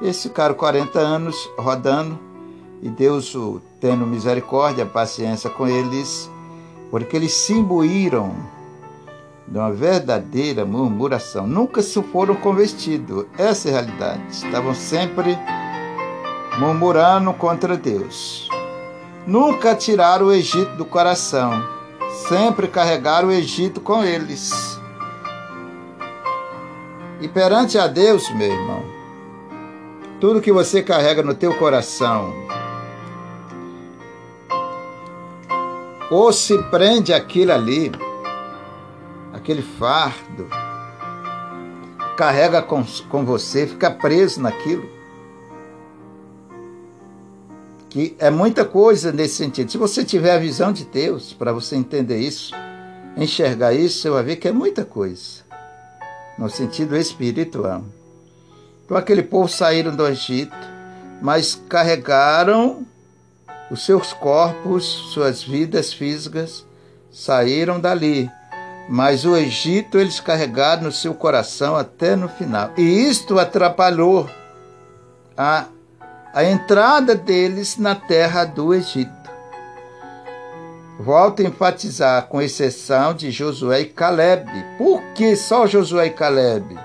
Eles 0.00 0.22
ficaram 0.22 0.54
40 0.54 0.98
anos 0.98 1.50
rodando 1.58 2.18
e 2.80 2.88
Deus, 2.88 3.36
tendo 3.80 4.06
misericórdia, 4.06 4.86
paciência 4.86 5.50
com 5.50 5.66
eles, 5.66 6.30
porque 6.90 7.16
eles 7.16 7.32
se 7.32 7.52
imbuíram 7.52 8.34
de 9.46 9.58
uma 9.58 9.72
verdadeira 9.72 10.64
murmuração. 10.64 11.46
Nunca 11.46 11.82
se 11.82 12.00
foram 12.04 12.36
convertidos. 12.36 13.26
Essa 13.36 13.68
é 13.68 13.72
a 13.72 13.80
realidade. 13.80 14.22
Estavam 14.30 14.74
sempre 14.74 15.36
murmurando 16.60 17.32
contra 17.32 17.74
Deus. 17.74 18.46
Nunca 19.26 19.74
tiraram 19.74 20.26
o 20.26 20.32
Egito 20.32 20.76
do 20.76 20.84
coração. 20.84 21.66
Sempre 22.28 22.68
carregaram 22.68 23.28
o 23.28 23.32
Egito 23.32 23.80
com 23.80 24.04
eles. 24.04 24.78
E 27.18 27.26
perante 27.26 27.78
a 27.78 27.86
Deus, 27.86 28.28
meu 28.34 28.52
irmão, 28.52 28.84
tudo 30.20 30.40
que 30.40 30.52
você 30.52 30.82
carrega 30.82 31.22
no 31.22 31.34
teu 31.34 31.54
coração, 31.54 32.30
ou 36.10 36.30
se 36.30 36.58
prende 36.64 37.12
aquilo 37.12 37.52
ali, 37.52 37.90
aquele 39.32 39.62
fardo, 39.62 40.46
carrega 42.16 42.60
com, 42.60 42.84
com 43.08 43.24
você, 43.24 43.66
fica 43.66 43.90
preso 43.90 44.42
naquilo. 44.42 44.99
Que 47.90 48.16
é 48.18 48.30
muita 48.30 48.64
coisa 48.64 49.12
nesse 49.12 49.34
sentido. 49.34 49.70
Se 49.70 49.76
você 49.76 50.04
tiver 50.04 50.32
a 50.32 50.38
visão 50.38 50.72
de 50.72 50.84
Deus, 50.84 51.32
para 51.32 51.52
você 51.52 51.76
entender 51.76 52.18
isso, 52.18 52.54
enxergar 53.16 53.74
isso, 53.74 54.00
você 54.00 54.10
vai 54.10 54.22
ver 54.22 54.36
que 54.36 54.48
é 54.48 54.52
muita 54.52 54.84
coisa, 54.84 55.42
no 56.38 56.48
sentido 56.48 56.96
espiritual. 56.96 57.84
Então, 58.84 58.96
aquele 58.96 59.22
povo 59.22 59.48
saíram 59.48 59.94
do 59.94 60.06
Egito, 60.06 60.56
mas 61.20 61.60
carregaram 61.68 62.86
os 63.70 63.84
seus 63.84 64.12
corpos, 64.12 64.84
suas 65.12 65.42
vidas 65.42 65.92
físicas, 65.92 66.64
saíram 67.10 67.78
dali 67.78 68.30
mas 68.92 69.24
o 69.24 69.36
Egito 69.36 69.98
eles 69.98 70.18
carregaram 70.18 70.82
no 70.82 70.90
seu 70.90 71.14
coração 71.14 71.76
até 71.76 72.16
no 72.16 72.28
final. 72.28 72.72
E 72.76 72.82
isto 72.82 73.38
atrapalhou 73.38 74.28
a, 75.36 75.66
a 76.32 76.44
entrada 76.44 77.14
deles 77.14 77.76
na 77.76 77.94
terra 77.94 78.44
do 78.44 78.74
Egito. 78.74 79.10
Volto 80.98 81.40
a 81.40 81.46
enfatizar, 81.46 82.26
com 82.26 82.42
exceção 82.42 83.14
de 83.14 83.30
Josué 83.30 83.80
e 83.80 83.86
Caleb. 83.86 84.48
Por 84.76 85.02
que 85.14 85.34
só 85.34 85.66
Josué 85.66 86.06
e 86.06 86.10
Caleb? 86.10 86.78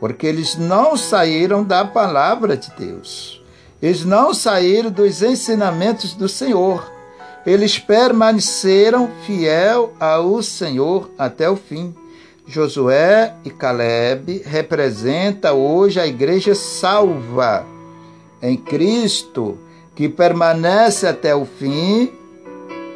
Porque 0.00 0.26
eles 0.26 0.56
não 0.56 0.96
saíram 0.96 1.62
da 1.62 1.84
palavra 1.84 2.56
de 2.56 2.70
Deus. 2.78 3.42
Eles 3.82 4.04
não 4.04 4.32
saíram 4.32 4.90
dos 4.90 5.22
ensinamentos 5.22 6.14
do 6.14 6.28
Senhor 6.28 6.94
eles 7.46 7.78
permaneceram 7.78 9.10
fiel 9.26 9.92
ao 10.00 10.42
Senhor 10.42 11.10
até 11.18 11.48
o 11.48 11.56
fim. 11.56 11.94
Josué 12.46 13.34
e 13.44 13.50
Caleb 13.50 14.42
representam 14.44 15.58
hoje 15.58 16.00
a 16.00 16.06
igreja 16.06 16.54
salva 16.54 17.66
em 18.44 18.58
Cristo, 18.58 19.56
que 19.94 20.06
permanece 20.06 21.06
até 21.06 21.34
o 21.34 21.46
fim, 21.46 22.12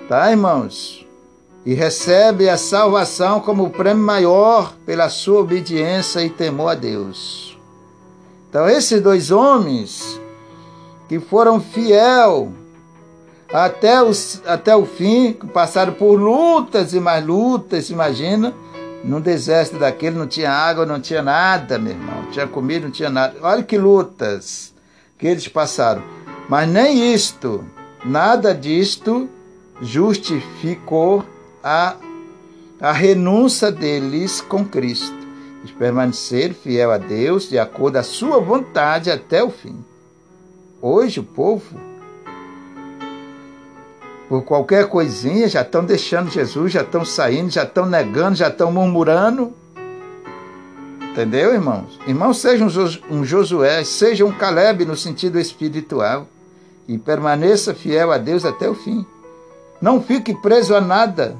tá, 0.06 0.30
irmãos? 0.30 1.06
E 1.64 1.72
recebe 1.72 2.50
a 2.50 2.58
salvação 2.58 3.40
como 3.40 3.70
prêmio 3.70 4.02
maior 4.02 4.74
pela 4.84 5.08
sua 5.08 5.40
obediência 5.40 6.22
e 6.22 6.28
temor 6.28 6.68
a 6.68 6.74
Deus. 6.74 7.58
Então, 8.48 8.68
esses 8.68 9.00
dois 9.00 9.30
homens 9.30 10.20
que 11.08 11.18
foram 11.18 11.60
fiel 11.60 12.52
até, 13.50 14.02
os, 14.02 14.42
até 14.46 14.76
o 14.76 14.84
fim, 14.84 15.32
passaram 15.32 15.94
por 15.94 16.14
lutas 16.16 16.92
e 16.92 17.00
mais 17.00 17.24
lutas, 17.24 17.88
imagina. 17.88 18.52
Num 19.02 19.20
deserto 19.20 19.78
daquele 19.78 20.18
não 20.18 20.26
tinha 20.26 20.50
água, 20.50 20.84
não 20.84 21.00
tinha 21.00 21.22
nada, 21.22 21.78
meu 21.78 21.92
irmão. 21.92 22.22
Não 22.22 22.30
tinha 22.30 22.46
comida, 22.46 22.84
não 22.84 22.92
tinha 22.92 23.08
nada. 23.08 23.36
Olha 23.40 23.62
que 23.62 23.78
lutas 23.78 24.74
que 25.18 25.26
eles 25.26 25.48
passaram. 25.48 26.02
Mas 26.48 26.68
nem 26.68 27.12
isto, 27.12 27.64
nada 28.04 28.54
disto 28.54 29.28
justificou 29.82 31.24
a, 31.62 31.96
a 32.80 32.92
renúncia 32.92 33.70
deles 33.70 34.40
com 34.40 34.64
Cristo. 34.64 35.18
Eles 35.60 35.72
permaneceram 35.72 36.54
fiel 36.54 36.92
a 36.92 36.98
Deus 36.98 37.48
de 37.48 37.58
acordo 37.58 37.96
a 37.96 38.02
sua 38.02 38.40
vontade 38.40 39.10
até 39.10 39.42
o 39.42 39.50
fim. 39.50 39.84
Hoje 40.80 41.20
o 41.20 41.24
povo 41.24 41.88
por 44.28 44.42
qualquer 44.42 44.88
coisinha, 44.88 45.48
já 45.48 45.62
estão 45.62 45.82
deixando 45.82 46.30
Jesus, 46.30 46.72
já 46.72 46.82
estão 46.82 47.02
saindo, 47.02 47.50
já 47.50 47.62
estão 47.62 47.86
negando, 47.86 48.36
já 48.36 48.48
estão 48.48 48.70
murmurando. 48.70 49.54
Entendeu, 51.10 51.52
irmãos? 51.52 51.98
Irmãos, 52.06 52.38
seja 52.38 52.64
um 53.10 53.24
Josué, 53.24 53.82
seja 53.84 54.24
um 54.24 54.32
Caleb 54.32 54.84
no 54.84 54.96
sentido 54.96 55.38
espiritual 55.38 56.26
e 56.86 56.96
permaneça 56.96 57.74
fiel 57.74 58.12
a 58.12 58.18
Deus 58.18 58.44
até 58.44 58.68
o 58.68 58.74
fim. 58.74 59.04
Não 59.80 60.00
fique 60.00 60.34
preso 60.34 60.74
a 60.74 60.80
nada, 60.80 61.36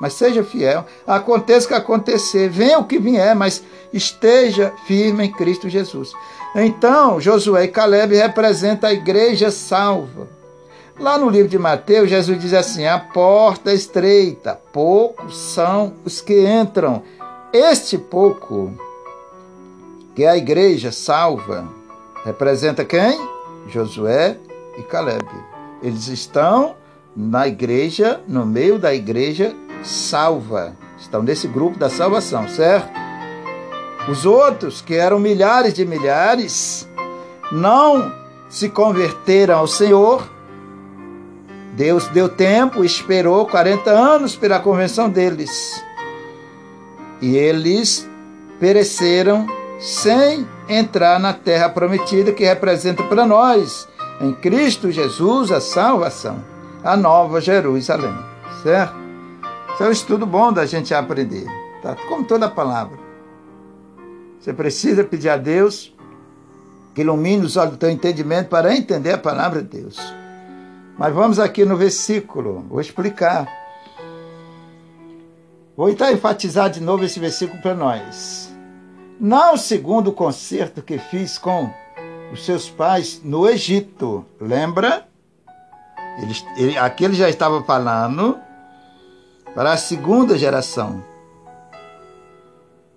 mas 0.00 0.12
seja 0.12 0.44
fiel. 0.44 0.84
Aconteça 1.06 1.66
o 1.66 1.68
que 1.68 1.74
acontecer, 1.74 2.48
venha 2.48 2.78
o 2.78 2.84
que 2.84 2.98
vier, 2.98 3.34
mas 3.34 3.62
esteja 3.92 4.72
firme 4.86 5.24
em 5.24 5.32
Cristo 5.32 5.68
Jesus. 5.68 6.12
Então, 6.54 7.20
Josué 7.20 7.64
e 7.64 7.68
Caleb 7.68 8.14
representam 8.14 8.88
a 8.88 8.92
igreja 8.92 9.50
salva 9.50 10.38
Lá 10.98 11.16
no 11.16 11.30
livro 11.30 11.48
de 11.48 11.58
Mateus, 11.58 12.10
Jesus 12.10 12.40
diz 12.40 12.52
assim: 12.52 12.84
a 12.84 12.98
porta 12.98 13.70
é 13.70 13.74
estreita, 13.74 14.58
poucos 14.72 15.38
são 15.38 15.94
os 16.04 16.20
que 16.20 16.44
entram. 16.44 17.04
Este 17.52 17.96
pouco, 17.96 18.72
que 20.14 20.26
a 20.26 20.36
igreja 20.36 20.92
salva, 20.92 21.66
representa 22.24 22.84
quem? 22.84 23.18
Josué 23.68 24.36
e 24.76 24.82
Caleb. 24.82 25.24
Eles 25.82 26.08
estão 26.08 26.76
na 27.16 27.48
igreja, 27.48 28.20
no 28.26 28.44
meio 28.44 28.78
da 28.78 28.94
igreja 28.94 29.54
salva. 29.82 30.76
Estão 30.98 31.22
nesse 31.22 31.48
grupo 31.48 31.78
da 31.78 31.88
salvação, 31.88 32.48
certo? 32.48 32.90
Os 34.10 34.26
outros, 34.26 34.80
que 34.80 34.94
eram 34.94 35.18
milhares 35.18 35.74
de 35.74 35.84
milhares, 35.84 36.88
não 37.52 38.12
se 38.48 38.68
converteram 38.68 39.58
ao 39.58 39.66
Senhor 39.66 40.28
Deus 41.78 42.08
deu 42.08 42.28
tempo, 42.28 42.84
esperou 42.84 43.46
40 43.46 43.88
anos 43.88 44.34
pela 44.34 44.58
convenção 44.58 45.08
deles. 45.08 45.80
E 47.20 47.36
eles 47.36 48.08
pereceram 48.60 49.46
sem 49.78 50.46
entrar 50.68 51.18
na 51.18 51.32
terra 51.32 51.68
prometida 51.68 52.32
que 52.32 52.44
representa 52.44 53.02
para 53.04 53.26
nós, 53.26 53.88
em 54.20 54.32
Cristo 54.32 54.90
Jesus, 54.90 55.50
a 55.52 55.60
salvação, 55.60 56.44
a 56.82 56.96
nova 56.96 57.40
Jerusalém. 57.40 58.14
Certo? 58.62 58.94
Isso 59.72 59.84
é 59.84 59.88
um 59.88 59.92
estudo 59.92 60.26
bom 60.26 60.52
da 60.52 60.66
gente 60.66 60.92
aprender. 60.92 61.46
Tá? 61.82 61.96
Como 62.08 62.24
toda 62.24 62.48
palavra. 62.48 62.98
Você 64.40 64.52
precisa 64.52 65.04
pedir 65.04 65.28
a 65.28 65.36
Deus 65.36 65.94
que 66.94 67.02
ilumine 67.02 67.44
os 67.44 67.56
olhos 67.56 67.72
do 67.72 67.78
teu 67.78 67.90
entendimento 67.90 68.48
para 68.48 68.74
entender 68.76 69.12
a 69.12 69.18
palavra 69.18 69.62
de 69.62 69.80
Deus. 69.80 69.98
Mas 70.98 71.14
vamos 71.14 71.38
aqui 71.38 71.64
no 71.64 71.76
versículo, 71.76 72.64
vou 72.68 72.80
explicar. 72.80 73.46
Vou 75.78 75.88
então 75.88 76.10
enfatizar 76.10 76.68
de 76.68 76.80
novo 76.80 77.04
esse 77.04 77.20
versículo 77.20 77.62
para 77.62 77.72
nós. 77.72 78.52
Não 79.20 79.56
segundo 79.56 80.08
o 80.08 80.12
concerto 80.12 80.82
que 80.82 80.98
fiz 80.98 81.38
com 81.38 81.72
os 82.32 82.44
seus 82.44 82.68
pais 82.68 83.20
no 83.22 83.48
Egito. 83.48 84.26
Lembra? 84.40 85.06
Ele, 86.20 86.34
ele, 86.56 86.78
aqui 86.78 87.04
ele 87.04 87.14
já 87.14 87.28
estava 87.28 87.62
falando 87.62 88.36
para 89.54 89.70
a 89.70 89.76
segunda 89.76 90.36
geração. 90.36 91.00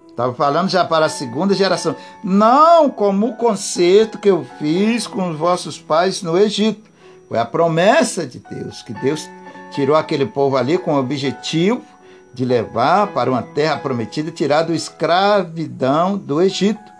Estava 0.07 0.33
falando 0.33 0.71
já 0.71 0.83
para 0.83 1.05
a 1.05 1.09
segunda 1.09 1.53
geração. 1.53 1.95
Não 2.23 2.89
como 2.89 3.27
o 3.27 3.35
concerto 3.35 4.17
que 4.17 4.31
eu 4.31 4.43
fiz 4.57 5.05
com 5.05 5.29
os 5.29 5.37
vossos 5.37 5.77
pais 5.77 6.23
no 6.23 6.35
Egito. 6.35 6.89
Foi 7.29 7.37
a 7.37 7.45
promessa 7.45 8.25
de 8.25 8.39
Deus, 8.39 8.81
que 8.81 8.93
Deus 8.95 9.29
tirou 9.69 9.95
aquele 9.95 10.25
povo 10.25 10.57
ali 10.57 10.79
com 10.79 10.95
o 10.95 10.99
objetivo 10.99 11.90
de 12.33 12.45
levar 12.45 13.07
para 13.07 13.29
uma 13.29 13.41
terra 13.41 13.77
prometida, 13.77 14.31
tirar 14.31 14.63
do 14.63 14.73
escravidão 14.73 16.17
do 16.17 16.41
Egito. 16.41 16.91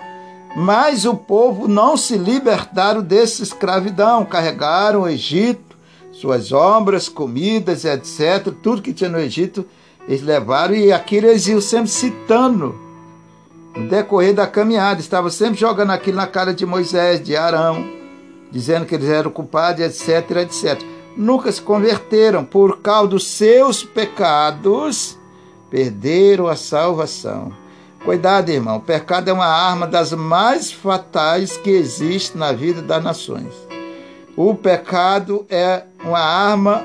Mas 0.55 1.05
o 1.05 1.15
povo 1.15 1.67
não 1.67 1.95
se 1.95 2.17
libertaram 2.17 3.01
dessa 3.01 3.41
escravidão, 3.41 4.25
carregaram 4.25 5.03
o 5.03 5.09
Egito, 5.09 5.77
suas 6.11 6.51
obras, 6.51 7.07
comidas, 7.07 7.85
etc. 7.85 8.53
Tudo 8.61 8.81
que 8.81 8.93
tinha 8.93 9.09
no 9.09 9.19
Egito, 9.19 9.65
eles 10.07 10.21
levaram 10.21 10.75
e 10.75 10.91
aquilo 10.91 11.27
eles 11.27 11.47
iam 11.47 11.61
sempre 11.61 11.89
citando. 11.89 12.75
No 13.75 13.87
decorrer 13.87 14.33
da 14.33 14.45
caminhada, 14.45 14.99
estavam 14.99 15.29
sempre 15.29 15.57
jogando 15.57 15.91
aquilo 15.91 16.17
na 16.17 16.27
cara 16.27 16.53
de 16.53 16.65
Moisés, 16.65 17.23
de 17.23 17.37
Arão, 17.37 17.89
dizendo 18.51 18.85
que 18.85 18.95
eles 18.95 19.07
eram 19.07 19.31
culpados, 19.31 19.79
etc, 19.81 20.31
etc. 20.41 20.81
Nunca 21.15 21.49
se 21.49 21.61
converteram 21.61 22.43
por 22.43 22.81
causa 22.81 23.07
dos 23.07 23.27
seus 23.27 23.83
pecados, 23.83 25.17
perderam 25.71 26.47
a 26.47 26.55
salvação. 26.55 27.53
Cuidado, 28.03 28.49
irmão. 28.49 28.77
O 28.77 28.81
pecado 28.81 29.29
é 29.29 29.33
uma 29.33 29.45
arma 29.45 29.87
das 29.87 30.11
mais 30.11 30.71
fatais 30.71 31.55
que 31.55 31.69
existe 31.69 32.37
na 32.37 32.51
vida 32.51 32.81
das 32.81 33.01
nações. 33.01 33.53
O 34.35 34.53
pecado 34.53 35.45
é 35.49 35.83
uma 36.03 36.19
arma 36.19 36.83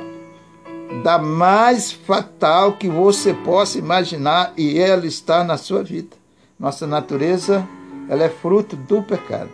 da 1.02 1.18
mais 1.18 1.90
fatal 1.90 2.74
que 2.74 2.88
você 2.88 3.34
possa 3.34 3.78
imaginar 3.78 4.52
e 4.56 4.78
ela 4.78 5.06
está 5.06 5.42
na 5.42 5.56
sua 5.56 5.82
vida. 5.82 6.16
Nossa 6.58 6.86
natureza, 6.86 7.66
ela 8.08 8.22
é 8.22 8.28
fruto 8.28 8.76
do 8.76 9.02
pecado. 9.02 9.50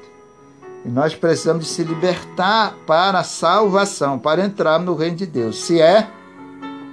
E 0.85 0.89
nós 0.89 1.15
precisamos 1.15 1.69
se 1.69 1.83
libertar 1.85 2.75
para 2.87 3.21
a 3.21 3.25
salvação, 3.25 4.19
para 4.19 4.45
entrar 4.45 4.79
no 4.79 4.95
reino 4.95 5.17
de 5.17 5.27
Deus. 5.27 5.65
Se 5.65 5.81
é 5.81 6.09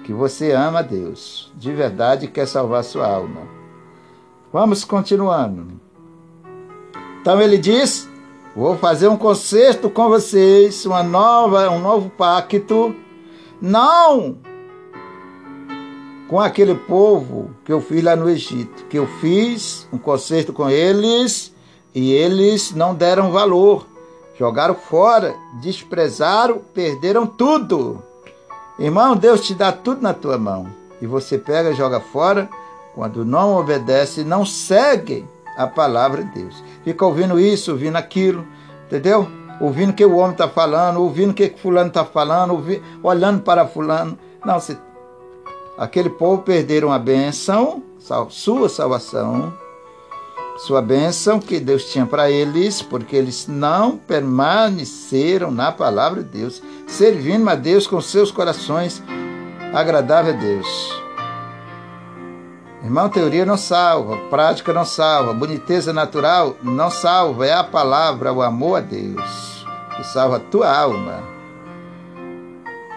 que 0.09 0.13
você 0.13 0.53
ama 0.53 0.81
Deus, 0.81 1.51
de 1.55 1.71
verdade 1.71 2.27
quer 2.27 2.47
salvar 2.47 2.83
sua 2.83 3.05
alma. 3.05 3.41
Vamos 4.51 4.83
continuando. 4.83 5.79
Então 7.21 7.39
ele 7.39 7.59
diz: 7.59 8.09
Vou 8.55 8.75
fazer 8.75 9.07
um 9.07 9.15
concerto 9.15 9.87
com 9.87 10.09
vocês, 10.09 10.83
uma 10.83 11.03
nova, 11.03 11.69
um 11.69 11.77
novo 11.77 12.09
pacto, 12.09 12.95
não 13.61 14.39
com 16.27 16.39
aquele 16.39 16.73
povo 16.73 17.51
que 17.63 17.71
eu 17.71 17.79
fiz 17.79 18.03
lá 18.03 18.15
no 18.15 18.27
Egito, 18.27 18.85
que 18.85 18.97
eu 18.97 19.05
fiz 19.21 19.87
um 19.93 19.99
concerto 19.99 20.51
com 20.51 20.71
eles 20.71 21.53
e 21.93 22.13
eles 22.13 22.73
não 22.73 22.95
deram 22.95 23.31
valor, 23.31 23.85
jogaram 24.39 24.73
fora, 24.73 25.35
desprezaram, 25.61 26.57
perderam 26.73 27.27
tudo. 27.27 28.08
Irmão, 28.79 29.15
Deus 29.15 29.41
te 29.41 29.53
dá 29.53 29.73
tudo 29.73 30.01
na 30.01 30.13
tua 30.13 30.37
mão 30.37 30.67
e 31.01 31.05
você 31.05 31.37
pega 31.37 31.71
e 31.71 31.75
joga 31.75 31.99
fora 31.99 32.49
quando 32.95 33.25
não 33.25 33.57
obedece, 33.57 34.23
não 34.23 34.45
segue 34.45 35.27
a 35.57 35.67
palavra 35.67 36.23
de 36.23 36.41
Deus. 36.41 36.63
Fica 36.83 37.05
ouvindo 37.05 37.37
isso, 37.37 37.71
ouvindo 37.71 37.97
aquilo, 37.97 38.45
entendeu? 38.85 39.27
Ouvindo 39.59 39.89
o 39.89 39.93
que 39.93 40.05
o 40.05 40.15
homem 40.15 40.31
está 40.31 40.47
falando, 40.47 41.01
ouvindo 41.01 41.31
o 41.31 41.33
que 41.33 41.49
fulano 41.49 41.89
está 41.89 42.05
falando, 42.05 42.51
ouvindo, 42.51 42.81
olhando 43.03 43.41
para 43.41 43.67
fulano. 43.67 44.17
Não, 44.45 44.59
se, 44.61 44.77
aquele 45.77 46.09
povo 46.09 46.41
perderam 46.41 46.91
a 46.91 46.97
bênção, 46.97 47.83
sua 48.29 48.69
salvação, 48.69 49.53
sua 50.59 50.81
bênção 50.81 51.39
que 51.39 51.57
Deus 51.57 51.85
tinha 51.85 52.05
para 52.05 52.29
eles, 52.29 52.81
porque 52.81 53.15
eles 53.15 53.47
não 53.47 53.97
permaneceram 53.97 55.51
na 55.51 55.71
palavra 55.71 56.21
de 56.21 56.29
Deus, 56.29 56.61
servindo 56.85 57.49
a 57.49 57.55
Deus 57.55 57.87
com 57.87 58.01
seus 58.01 58.29
corações 58.29 59.01
agradável 59.73 60.33
a 60.33 60.37
Deus. 60.37 61.01
Irmão, 62.83 63.07
teoria 63.07 63.45
não 63.45 63.55
salva, 63.55 64.17
prática 64.29 64.73
não 64.73 64.83
salva, 64.83 65.33
boniteza 65.33 65.93
natural 65.93 66.57
não 66.61 66.91
salva, 66.91 67.47
é 67.47 67.53
a 67.53 67.63
palavra, 67.63 68.33
o 68.33 68.41
amor 68.41 68.79
a 68.79 68.81
Deus, 68.81 69.65
que 69.95 70.03
salva 70.03 70.37
a 70.37 70.39
tua 70.39 70.69
alma. 70.69 71.23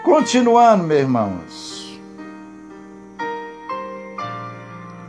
Continuando, 0.02 0.82
meus 0.82 1.00
irmãos. 1.00 2.00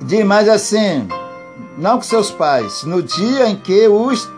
Diz 0.01 0.23
mais 0.23 0.47
assim: 0.47 1.07
não 1.77 1.97
com 1.97 2.03
seus 2.03 2.29
pais, 2.31 2.83
no 2.83 3.01
dia 3.01 3.47
em 3.47 3.55
que 3.55 3.87
os 3.87 4.29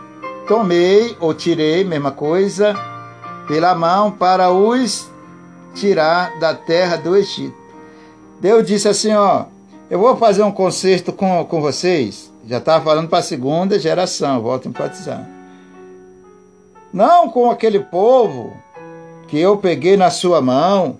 tomei 0.46 1.16
ou 1.20 1.34
tirei, 1.34 1.84
mesma 1.84 2.10
coisa, 2.10 2.74
pela 3.46 3.74
mão 3.74 4.10
para 4.10 4.50
os 4.50 5.08
tirar 5.74 6.38
da 6.38 6.54
terra 6.54 6.96
do 6.96 7.16
Egito. 7.16 7.54
Deus 8.40 8.66
disse 8.66 8.88
assim, 8.88 9.14
ó, 9.14 9.44
eu 9.90 9.98
vou 9.98 10.16
fazer 10.16 10.42
um 10.42 10.52
concerto 10.52 11.12
com, 11.12 11.44
com 11.44 11.60
vocês. 11.60 12.32
Já 12.46 12.58
estava 12.58 12.84
falando 12.84 13.08
para 13.08 13.18
a 13.18 13.22
segunda 13.22 13.78
geração, 13.78 14.40
volto 14.40 14.66
a 14.66 14.70
enfatizar. 14.70 15.28
Não 16.92 17.28
com 17.28 17.50
aquele 17.50 17.80
povo 17.80 18.56
que 19.28 19.38
eu 19.38 19.56
peguei 19.56 19.96
na 19.96 20.10
sua 20.10 20.40
mão, 20.40 20.98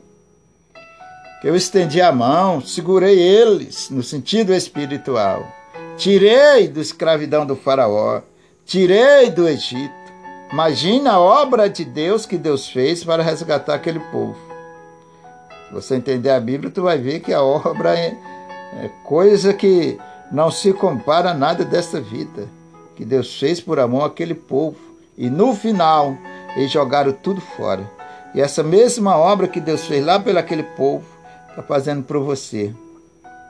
que 1.40 1.48
eu 1.48 1.54
estendi 1.54 2.00
a 2.00 2.12
mão, 2.12 2.60
segurei 2.60 3.18
eles 3.18 3.88
no 3.90 4.02
sentido 4.02 4.52
espiritual. 4.52 5.46
Tirei 5.96 6.68
da 6.68 6.80
escravidão 6.80 7.46
do 7.46 7.56
faraó, 7.56 8.20
tirei 8.64 9.30
do 9.30 9.48
Egito. 9.48 9.94
Imagina 10.52 11.12
a 11.12 11.20
obra 11.20 11.68
de 11.68 11.84
Deus 11.84 12.26
que 12.26 12.36
Deus 12.36 12.68
fez 12.68 13.02
para 13.02 13.22
resgatar 13.22 13.74
aquele 13.74 14.00
povo. 14.10 14.36
Se 15.68 15.74
você 15.74 15.96
entender 15.96 16.30
a 16.30 16.38
Bíblia, 16.38 16.70
tu 16.70 16.82
vai 16.82 16.98
ver 16.98 17.20
que 17.20 17.32
a 17.32 17.42
obra 17.42 17.98
é 17.98 18.16
é 18.74 18.90
coisa 19.04 19.54
que 19.54 19.98
não 20.30 20.50
se 20.50 20.72
compara 20.72 21.30
a 21.30 21.34
nada 21.34 21.64
desta 21.64 22.00
vida 22.00 22.48
que 22.94 23.04
Deus 23.04 23.38
fez 23.38 23.60
por 23.60 23.78
amor 23.78 24.04
àquele 24.04 24.34
povo. 24.34 24.76
E 25.16 25.30
no 25.30 25.54
final, 25.54 26.16
eles 26.56 26.70
jogaram 26.70 27.12
tudo 27.12 27.40
fora. 27.40 27.88
E 28.34 28.40
essa 28.40 28.62
mesma 28.62 29.16
obra 29.16 29.48
que 29.48 29.60
Deus 29.60 29.84
fez 29.86 30.04
lá 30.04 30.18
pelo 30.18 30.38
aquele 30.38 30.62
povo, 30.62 31.06
está 31.48 31.62
fazendo 31.62 32.02
por 32.02 32.18
você. 32.18 32.74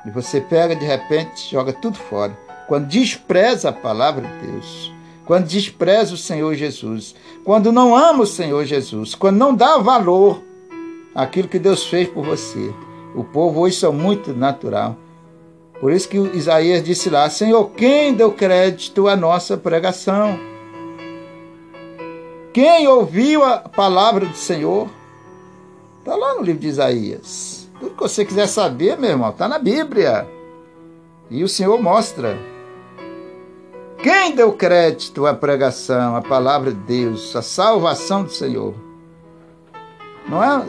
E 0.07 0.11
você 0.11 0.40
pega 0.40 0.76
de 0.76 0.84
repente, 0.84 1.50
joga 1.50 1.72
tudo 1.72 1.98
fora. 1.98 2.38
Quando 2.68 2.86
despreza 2.86 3.70
a 3.70 3.72
palavra 3.72 4.26
de 4.26 4.46
Deus, 4.46 4.92
quando 5.24 5.46
despreza 5.46 6.14
o 6.14 6.16
Senhor 6.16 6.54
Jesus, 6.54 7.16
quando 7.44 7.72
não 7.72 7.96
ama 7.96 8.22
o 8.22 8.26
Senhor 8.26 8.64
Jesus, 8.64 9.16
quando 9.16 9.36
não 9.36 9.52
dá 9.52 9.78
valor 9.78 10.40
àquilo 11.12 11.48
que 11.48 11.59
Deus 11.59 11.84
fez 11.84 12.09
por 12.09 12.24
você. 12.24 12.72
O 13.16 13.24
povo 13.24 13.61
hoje 13.61 13.76
são 13.76 13.92
muito 13.92 14.32
natural. 14.32 14.96
Por 15.80 15.92
isso 15.92 16.09
que 16.09 16.16
Isaías 16.16 16.84
disse 16.84 17.11
lá: 17.11 17.28
Senhor, 17.28 17.70
quem 17.70 18.14
deu 18.14 18.30
crédito 18.30 19.09
à 19.09 19.16
nossa 19.16 19.57
pregação? 19.57 20.38
Quem 22.52 22.86
ouviu 22.86 23.44
a 23.44 23.59
palavra 23.59 24.26
do 24.26 24.36
Senhor? 24.36 24.88
Está 25.98 26.14
lá 26.14 26.34
no 26.34 26.42
livro 26.42 26.61
de 26.61 26.68
Isaías. 26.68 27.55
Tudo 27.79 27.95
que 27.95 28.03
você 28.03 28.24
quiser 28.24 28.47
saber, 28.47 28.99
meu 28.99 29.11
irmão, 29.11 29.31
está 29.31 29.47
na 29.47 29.59
Bíblia. 29.59 30.27
E 31.31 31.43
o 31.43 31.49
Senhor 31.49 31.81
mostra. 31.81 32.39
Quem 34.03 34.35
deu 34.35 34.53
crédito 34.53 35.27
à 35.27 35.35
pregação, 35.35 36.16
à 36.16 36.22
palavra 36.22 36.70
de 36.70 36.81
Deus, 36.81 37.35
à 37.35 37.43
salvação 37.43 38.22
do 38.22 38.31
Senhor? 38.31 38.74
Não 40.29 40.43
é 40.43 40.66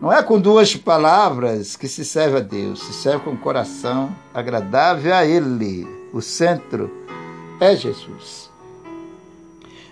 não 0.00 0.12
é 0.12 0.22
com 0.22 0.38
duas 0.38 0.76
palavras 0.76 1.76
que 1.76 1.88
se 1.88 2.04
serve 2.04 2.36
a 2.36 2.40
Deus, 2.40 2.80
se 2.80 2.92
serve 2.92 3.24
com 3.24 3.30
o 3.30 3.38
coração 3.38 4.14
agradável 4.34 5.14
a 5.14 5.24
Ele. 5.24 5.88
O 6.12 6.20
centro 6.20 6.90
é 7.58 7.74
Jesus. 7.74 8.50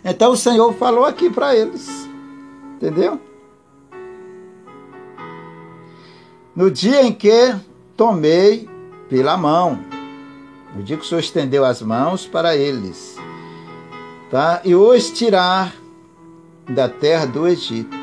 Então 0.04 0.32
o 0.32 0.36
Senhor 0.36 0.74
falou 0.74 1.04
aqui 1.04 1.30
para 1.30 1.56
eles, 1.56 1.88
entendeu? 2.76 3.20
No 6.54 6.70
dia 6.70 7.02
em 7.02 7.12
que 7.12 7.54
tomei 7.96 8.68
pela 9.08 9.36
mão, 9.36 9.78
no 10.74 10.82
dia 10.82 10.96
que 10.96 11.04
o 11.04 11.06
Senhor 11.06 11.20
estendeu 11.20 11.64
as 11.64 11.80
mãos 11.80 12.26
para 12.26 12.54
eles, 12.56 13.16
tá? 14.30 14.60
E 14.64 14.74
os 14.74 15.10
tirar 15.10 15.74
da 16.68 16.88
terra 16.88 17.26
do 17.26 17.48
Egito 17.48 18.02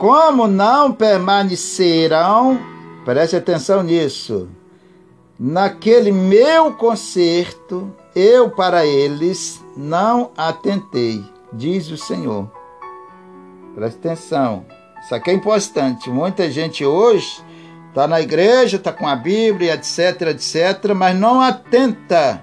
como 0.00 0.48
não 0.48 0.90
permanecerão, 0.92 2.58
preste 3.04 3.36
atenção 3.36 3.82
nisso, 3.82 4.48
naquele 5.38 6.10
meu 6.10 6.72
conserto, 6.72 7.94
eu 8.16 8.48
para 8.48 8.86
eles 8.86 9.62
não 9.76 10.30
atentei, 10.34 11.22
diz 11.52 11.90
o 11.90 11.98
Senhor. 11.98 12.50
Preste 13.74 13.98
atenção, 13.98 14.64
isso 15.04 15.14
aqui 15.14 15.30
é 15.30 15.34
importante. 15.34 16.08
Muita 16.08 16.50
gente 16.50 16.82
hoje 16.82 17.44
está 17.90 18.08
na 18.08 18.20
igreja, 18.20 18.76
está 18.76 18.92
com 18.92 19.06
a 19.06 19.14
Bíblia, 19.14 19.74
etc, 19.74 20.28
etc, 20.28 20.94
mas 20.94 21.14
não 21.16 21.40
atenta 21.40 22.42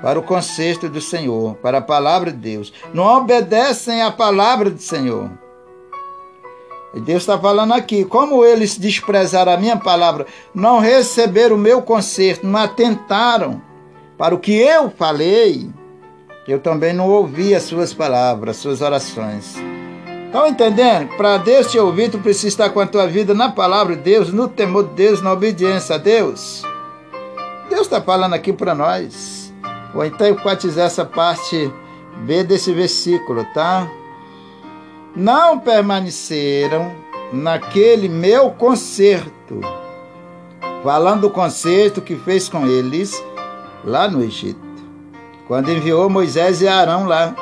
para 0.00 0.18
o 0.18 0.22
conserto 0.22 0.88
do 0.88 1.00
Senhor, 1.00 1.56
para 1.56 1.78
a 1.78 1.82
palavra 1.82 2.30
de 2.30 2.38
Deus. 2.38 2.72
Não 2.94 3.04
obedecem 3.18 4.02
à 4.02 4.10
palavra 4.10 4.70
do 4.70 4.80
Senhor. 4.80 5.30
E 6.94 7.00
Deus 7.00 7.24
está 7.24 7.38
falando 7.38 7.74
aqui, 7.74 8.04
como 8.04 8.44
eles 8.44 8.78
desprezaram 8.78 9.52
a 9.52 9.56
minha 9.56 9.76
palavra, 9.76 10.26
não 10.54 10.78
receberam 10.78 11.56
o 11.56 11.58
meu 11.58 11.82
conserto, 11.82 12.46
não 12.46 12.58
atentaram 12.58 13.60
para 14.16 14.34
o 14.34 14.38
que 14.38 14.54
eu 14.54 14.88
falei, 14.88 15.68
eu 16.48 16.58
também 16.58 16.94
não 16.94 17.10
ouvi 17.10 17.54
as 17.54 17.64
suas 17.64 17.92
palavras, 17.92 18.56
as 18.56 18.62
suas 18.62 18.80
orações. 18.80 19.56
Estão 20.26 20.48
entendendo? 20.48 21.16
Para 21.16 21.38
Deus 21.38 21.70
te 21.70 21.78
ouvir, 21.78 22.10
tu 22.10 22.18
precisa 22.18 22.48
estar 22.48 22.70
com 22.70 22.80
a 22.80 22.86
tua 22.86 23.06
vida 23.06 23.32
na 23.32 23.50
palavra 23.50 23.96
de 23.96 24.02
Deus, 24.02 24.32
no 24.32 24.48
temor 24.48 24.84
de 24.88 24.94
Deus, 24.94 25.22
na 25.22 25.32
obediência 25.32 25.94
a 25.94 25.98
Deus. 25.98 26.62
Deus 27.70 27.82
está 27.82 28.02
falando 28.02 28.34
aqui 28.34 28.52
para 28.52 28.74
nós. 28.74 29.52
Vou 29.94 30.04
então 30.04 30.28
enfatizar 30.28 30.86
essa 30.86 31.04
parte 31.04 31.72
B 32.18 32.42
desse 32.44 32.72
versículo, 32.72 33.44
tá? 33.54 33.88
Não 35.14 35.58
permaneceram 35.58 36.92
naquele 37.32 38.08
meu 38.08 38.50
concerto, 38.50 39.60
falando 40.82 41.22
do 41.22 41.30
concerto 41.30 42.02
que 42.02 42.16
fez 42.16 42.48
com 42.48 42.66
eles 42.66 43.22
lá 43.84 44.08
no 44.08 44.22
Egito, 44.22 44.60
quando 45.48 45.70
enviou 45.70 46.10
Moisés 46.10 46.60
e 46.60 46.68
Arão 46.68 47.06
lá, 47.06 47.34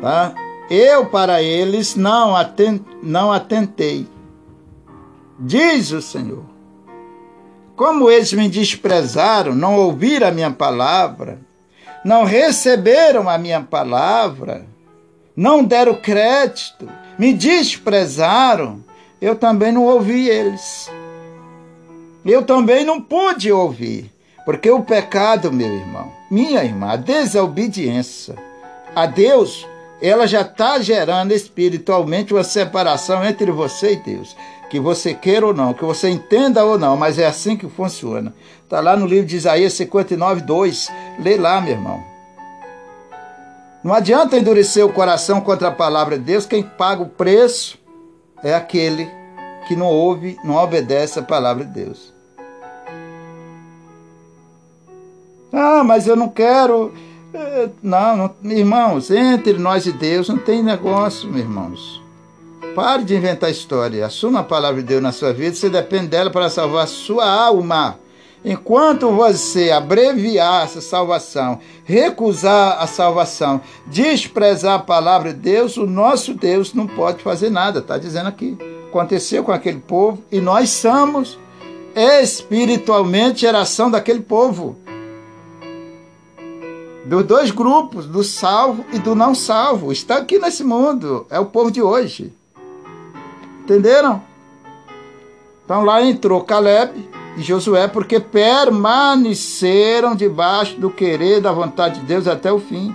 tá? 0.00 0.32
Eu 0.70 1.06
para 1.06 1.42
eles 1.42 1.96
não, 1.96 2.32
não 3.02 3.32
atentei, 3.32 4.06
diz 5.36 5.90
o 5.90 6.00
Senhor. 6.00 6.44
Como 7.74 8.08
eles 8.08 8.32
me 8.32 8.48
desprezaram, 8.48 9.52
não 9.52 9.74
ouviram 9.74 10.28
a 10.28 10.30
minha 10.30 10.50
palavra, 10.52 11.40
não 12.04 12.22
receberam 12.22 13.28
a 13.28 13.36
minha 13.36 13.60
palavra, 13.60 14.64
não 15.34 15.64
deram 15.64 15.94
crédito, 15.94 16.88
me 17.18 17.32
desprezaram, 17.32 18.84
eu 19.20 19.34
também 19.34 19.72
não 19.72 19.86
ouvi 19.86 20.28
eles. 20.28 20.88
Eu 22.24 22.44
também 22.44 22.84
não 22.84 23.00
pude 23.00 23.50
ouvir, 23.50 24.08
porque 24.44 24.70
o 24.70 24.82
pecado, 24.82 25.50
meu 25.50 25.74
irmão, 25.74 26.12
minha 26.30 26.62
irmã, 26.62 26.92
a 26.92 26.96
desobediência 26.96 28.36
a 28.94 29.06
Deus, 29.06 29.66
ela 30.02 30.26
já 30.26 30.40
está 30.40 30.78
gerando 30.80 31.32
espiritualmente 31.32 32.32
uma 32.32 32.44
separação 32.44 33.24
entre 33.24 33.50
você 33.50 33.92
e 33.92 33.96
Deus 33.96 34.36
que 34.70 34.78
você 34.78 35.12
queira 35.12 35.44
ou 35.44 35.52
não, 35.52 35.74
que 35.74 35.84
você 35.84 36.08
entenda 36.08 36.64
ou 36.64 36.78
não, 36.78 36.96
mas 36.96 37.18
é 37.18 37.26
assim 37.26 37.56
que 37.56 37.68
funciona. 37.68 38.32
Está 38.62 38.80
lá 38.80 38.96
no 38.96 39.04
livro 39.04 39.26
de 39.26 39.36
Isaías 39.36 39.72
59, 39.72 40.42
2. 40.42 40.88
Lê 41.18 41.36
lá, 41.36 41.60
meu 41.60 41.72
irmão. 41.72 42.00
Não 43.82 43.92
adianta 43.92 44.38
endurecer 44.38 44.86
o 44.86 44.92
coração 44.92 45.40
contra 45.40 45.68
a 45.68 45.72
palavra 45.72 46.16
de 46.16 46.24
Deus, 46.24 46.46
quem 46.46 46.62
paga 46.62 47.02
o 47.02 47.08
preço 47.08 47.78
é 48.44 48.54
aquele 48.54 49.10
que 49.66 49.74
não 49.74 49.86
ouve, 49.86 50.38
não 50.44 50.54
obedece 50.54 51.18
a 51.18 51.22
palavra 51.22 51.64
de 51.64 51.72
Deus. 51.72 52.14
Ah, 55.52 55.82
mas 55.82 56.06
eu 56.06 56.14
não 56.14 56.28
quero. 56.28 56.94
Não, 57.82 58.16
não, 58.16 58.52
irmãos, 58.52 59.10
entre 59.10 59.54
nós 59.54 59.86
e 59.86 59.92
Deus 59.92 60.28
não 60.28 60.38
tem 60.38 60.62
negócio, 60.62 61.28
meus 61.28 61.40
irmãos. 61.40 62.02
Pare 62.74 63.04
de 63.04 63.14
inventar 63.14 63.50
história. 63.50 64.06
Assuma 64.06 64.40
a 64.40 64.44
palavra 64.44 64.80
de 64.80 64.88
Deus 64.88 65.02
na 65.02 65.12
sua 65.12 65.32
vida. 65.32 65.54
Você 65.54 65.68
depende 65.68 66.08
dela 66.08 66.30
para 66.30 66.48
salvar 66.48 66.86
sua 66.88 67.28
alma. 67.28 67.98
Enquanto 68.44 69.10
você 69.10 69.70
abreviar 69.70 70.64
essa 70.64 70.80
salvação, 70.80 71.60
recusar 71.84 72.80
a 72.80 72.86
salvação, 72.86 73.60
desprezar 73.86 74.74
a 74.74 74.78
palavra 74.78 75.32
de 75.32 75.40
Deus, 75.40 75.76
o 75.76 75.86
nosso 75.86 76.32
Deus 76.32 76.72
não 76.72 76.86
pode 76.86 77.22
fazer 77.22 77.50
nada. 77.50 77.80
Está 77.80 77.98
dizendo 77.98 78.28
aqui. 78.28 78.56
Aconteceu 78.88 79.44
com 79.44 79.52
aquele 79.52 79.78
povo 79.78 80.22
e 80.32 80.40
nós 80.40 80.70
somos 80.70 81.38
espiritualmente 81.94 83.42
geração 83.42 83.90
daquele 83.90 84.20
povo. 84.20 84.76
Dos 87.04 87.24
dois 87.24 87.50
grupos, 87.50 88.06
do 88.06 88.22
salvo 88.22 88.84
e 88.92 88.98
do 88.98 89.14
não 89.14 89.34
salvo. 89.34 89.90
Está 89.90 90.18
aqui 90.18 90.38
nesse 90.38 90.62
mundo. 90.62 91.26
É 91.30 91.40
o 91.40 91.46
povo 91.46 91.70
de 91.70 91.80
hoje. 91.80 92.32
Entenderam? 93.62 94.22
Então 95.64 95.82
lá 95.82 96.02
entrou 96.02 96.42
Caleb 96.42 96.92
e 97.36 97.42
Josué 97.42 97.88
porque 97.88 98.20
permaneceram 98.20 100.14
debaixo 100.14 100.78
do 100.78 100.90
querer 100.90 101.40
da 101.40 101.52
vontade 101.52 102.00
de 102.00 102.06
Deus 102.06 102.26
até 102.26 102.52
o 102.52 102.60
fim. 102.60 102.94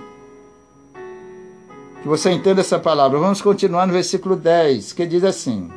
Que 2.02 2.06
você 2.06 2.30
entenda 2.30 2.60
essa 2.60 2.78
palavra. 2.78 3.18
Vamos 3.18 3.42
continuar 3.42 3.86
no 3.86 3.92
versículo 3.92 4.36
10, 4.36 4.92
que 4.92 5.04
diz 5.06 5.24
assim: 5.24 5.68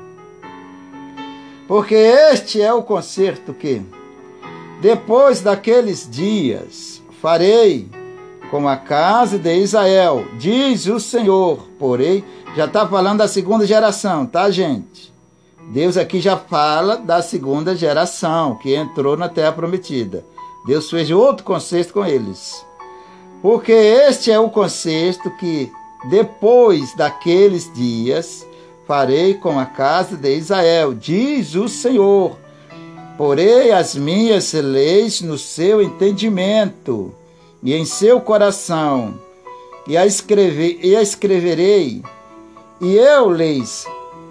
Porque 1.68 1.96
este 1.96 2.62
é 2.62 2.72
o 2.72 2.84
concerto 2.84 3.54
que, 3.54 3.82
depois 4.82 5.42
daqueles 5.42 6.08
dias, 6.08 7.02
farei 7.22 7.90
com 8.50 8.68
a 8.68 8.76
casa 8.76 9.38
de 9.38 9.56
Israel, 9.58 10.26
diz 10.38 10.88
o 10.88 11.00
Senhor, 11.00 11.68
porém 11.78 12.24
já 12.56 12.66
está 12.66 12.88
falando 12.88 13.20
da 13.20 13.28
segunda 13.28 13.66
geração, 13.66 14.26
tá, 14.26 14.50
gente? 14.50 15.14
Deus 15.72 15.98
aqui 15.98 16.20
já 16.20 16.36
fala 16.36 16.98
da 16.98 17.22
segunda 17.22 17.76
geração 17.76 18.56
que 18.56 18.74
entrou 18.74 19.16
na 19.16 19.30
terra 19.30 19.52
prometida. 19.52 20.26
Deus 20.66 20.90
fez 20.90 21.12
outro 21.12 21.46
conceito 21.46 21.94
com 21.94 22.04
eles. 22.04 22.66
Porque 23.42 23.72
este 23.72 24.32
é 24.32 24.40
o 24.40 24.50
conceito 24.50 25.30
que, 25.38 25.72
depois 26.10 26.96
daqueles 26.96 27.72
dias, 27.72 28.46
farei 28.88 29.36
com 29.36 29.60
a 29.60 29.66
casa 29.66 30.18
de 30.18 30.36
Israel, 30.36 30.94
diz 30.96 31.54
o 31.54 31.68
Senhor. 31.68 32.36
Porei 33.16 33.72
as 33.72 33.96
minhas 33.96 34.54
leis 34.54 35.22
no 35.22 35.38
seu 35.38 35.82
entendimento 35.82 37.14
e 37.64 37.74
em 37.74 37.86
seu 37.86 38.22
coração, 38.22 39.16
e 39.88 39.98
a, 39.98 40.06
escrever, 40.06 40.80
e 40.84 40.96
a 40.96 41.02
escreverei 41.02 42.04
e 42.82 42.96
eu 42.96 43.30
lhes 43.30 43.86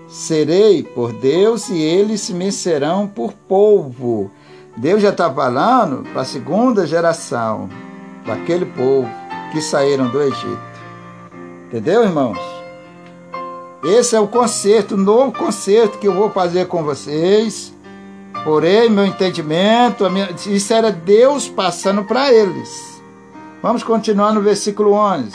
serei 0.08 0.82
por 0.82 1.12
Deus 1.12 1.68
e 1.68 1.82
eles 1.82 2.30
me 2.30 2.50
serão 2.50 3.06
por 3.06 3.34
povo. 3.34 4.30
Deus 4.74 5.02
já 5.02 5.10
está 5.10 5.30
falando 5.30 6.02
para 6.12 6.22
a 6.22 6.24
segunda 6.24 6.86
geração 6.86 7.68
daquele 8.24 8.64
povo 8.64 9.08
que 9.52 9.60
saíram 9.60 10.08
do 10.08 10.22
Egito. 10.22 10.58
Entendeu, 11.66 12.04
irmãos? 12.04 12.38
Esse 13.84 14.16
é 14.16 14.20
o 14.20 14.26
concerto, 14.26 14.94
o 14.94 14.98
novo 14.98 15.32
concerto 15.32 15.98
que 15.98 16.08
eu 16.08 16.14
vou 16.14 16.30
fazer 16.30 16.68
com 16.68 16.82
vocês. 16.82 17.74
Porém, 18.44 18.88
meu 18.88 19.04
entendimento, 19.04 20.08
minha, 20.10 20.30
isso 20.46 20.72
era 20.72 20.90
Deus 20.90 21.48
passando 21.48 22.02
para 22.04 22.32
eles. 22.32 22.88
Vamos 23.61 23.82
continuar 23.82 24.32
no 24.32 24.40
versículo 24.40 24.92
11. 24.92 25.32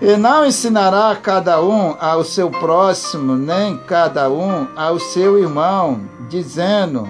E 0.00 0.16
não 0.16 0.46
ensinará 0.46 1.16
cada 1.16 1.60
um 1.60 1.96
ao 1.98 2.22
seu 2.22 2.48
próximo, 2.50 3.34
nem 3.34 3.76
cada 3.78 4.30
um 4.30 4.68
ao 4.76 5.00
seu 5.00 5.36
irmão, 5.40 6.02
dizendo: 6.28 7.08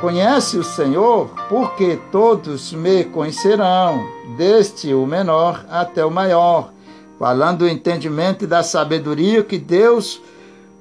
Conhece 0.00 0.56
o 0.56 0.64
Senhor, 0.64 1.28
porque 1.50 1.98
todos 2.10 2.72
me 2.72 3.04
conhecerão, 3.04 4.02
desde 4.38 4.94
o 4.94 5.04
menor 5.04 5.62
até 5.68 6.02
o 6.02 6.10
maior, 6.10 6.72
falando 7.18 7.58
do 7.58 7.68
entendimento 7.68 8.44
e 8.44 8.48
da 8.48 8.62
sabedoria 8.62 9.42
que 9.42 9.58
Deus 9.58 10.22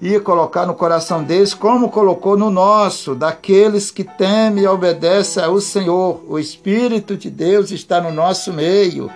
ia 0.01 0.19
colocar 0.19 0.65
no 0.65 0.73
coração 0.73 1.23
deles, 1.23 1.53
como 1.53 1.89
colocou 1.89 2.35
no 2.35 2.49
nosso, 2.49 3.13
daqueles 3.13 3.91
que 3.91 4.03
temem 4.03 4.63
e 4.63 4.67
obedecem 4.67 5.43
ao 5.43 5.61
Senhor. 5.61 6.23
O 6.27 6.39
Espírito 6.39 7.15
de 7.15 7.29
Deus 7.29 7.71
está 7.71 8.01
no 8.01 8.11
nosso 8.11 8.51
meio 8.51 9.11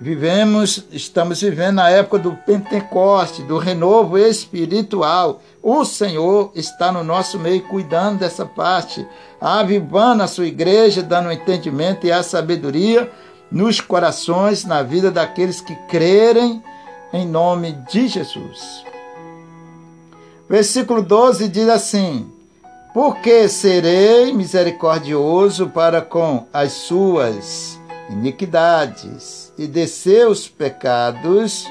Vivemos, 0.00 0.84
estamos 0.92 1.40
vivendo 1.40 1.76
na 1.76 1.90
época 1.90 2.20
do 2.20 2.32
Pentecoste, 2.32 3.42
do 3.42 3.58
renovo 3.58 4.16
espiritual. 4.16 5.42
O 5.60 5.84
Senhor 5.84 6.52
está 6.54 6.92
no 6.92 7.02
nosso 7.02 7.36
meio 7.36 7.62
cuidando 7.62 8.20
dessa 8.20 8.46
parte, 8.46 9.04
avivando 9.40 10.22
a 10.22 10.28
sua 10.28 10.46
igreja, 10.46 11.02
dando 11.02 11.32
entendimento 11.32 12.06
e 12.06 12.12
a 12.12 12.22
sabedoria 12.22 13.10
nos 13.50 13.80
corações, 13.80 14.64
na 14.64 14.84
vida 14.84 15.10
daqueles 15.10 15.60
que 15.60 15.74
crerem 15.88 16.62
em 17.12 17.26
nome 17.26 17.72
de 17.90 18.06
Jesus. 18.06 18.84
Versículo 20.48 21.02
12 21.02 21.48
diz 21.48 21.68
assim: 21.68 22.30
Porque 22.94 23.48
serei 23.48 24.32
misericordioso 24.32 25.68
para 25.68 26.00
com 26.00 26.46
as 26.52 26.72
suas 26.72 27.78
iniquidades 28.08 29.52
e 29.58 29.66
de 29.66 29.86
seus 29.86 30.48
pecados 30.48 31.66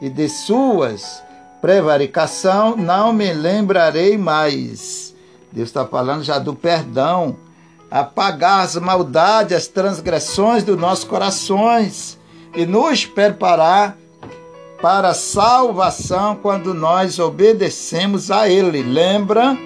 e 0.00 0.10
de 0.10 0.28
suas 0.28 1.22
prevaricação 1.62 2.76
não 2.76 3.12
me 3.12 3.32
lembrarei 3.32 4.18
mais. 4.18 5.14
Deus 5.52 5.68
está 5.68 5.86
falando 5.86 6.24
já 6.24 6.40
do 6.40 6.54
perdão 6.54 7.36
apagar 7.88 8.64
as 8.64 8.74
maldades, 8.76 9.56
as 9.56 9.66
transgressões 9.68 10.64
dos 10.64 10.78
nossos 10.78 11.04
corações 11.04 12.18
e 12.54 12.66
nos 12.66 13.06
preparar 13.06 13.96
para 14.82 15.14
salvação 15.14 16.34
quando 16.34 16.74
nós 16.74 17.20
obedecemos 17.20 18.32
a 18.32 18.48
Ele. 18.48 18.82
Lembra 18.82 19.56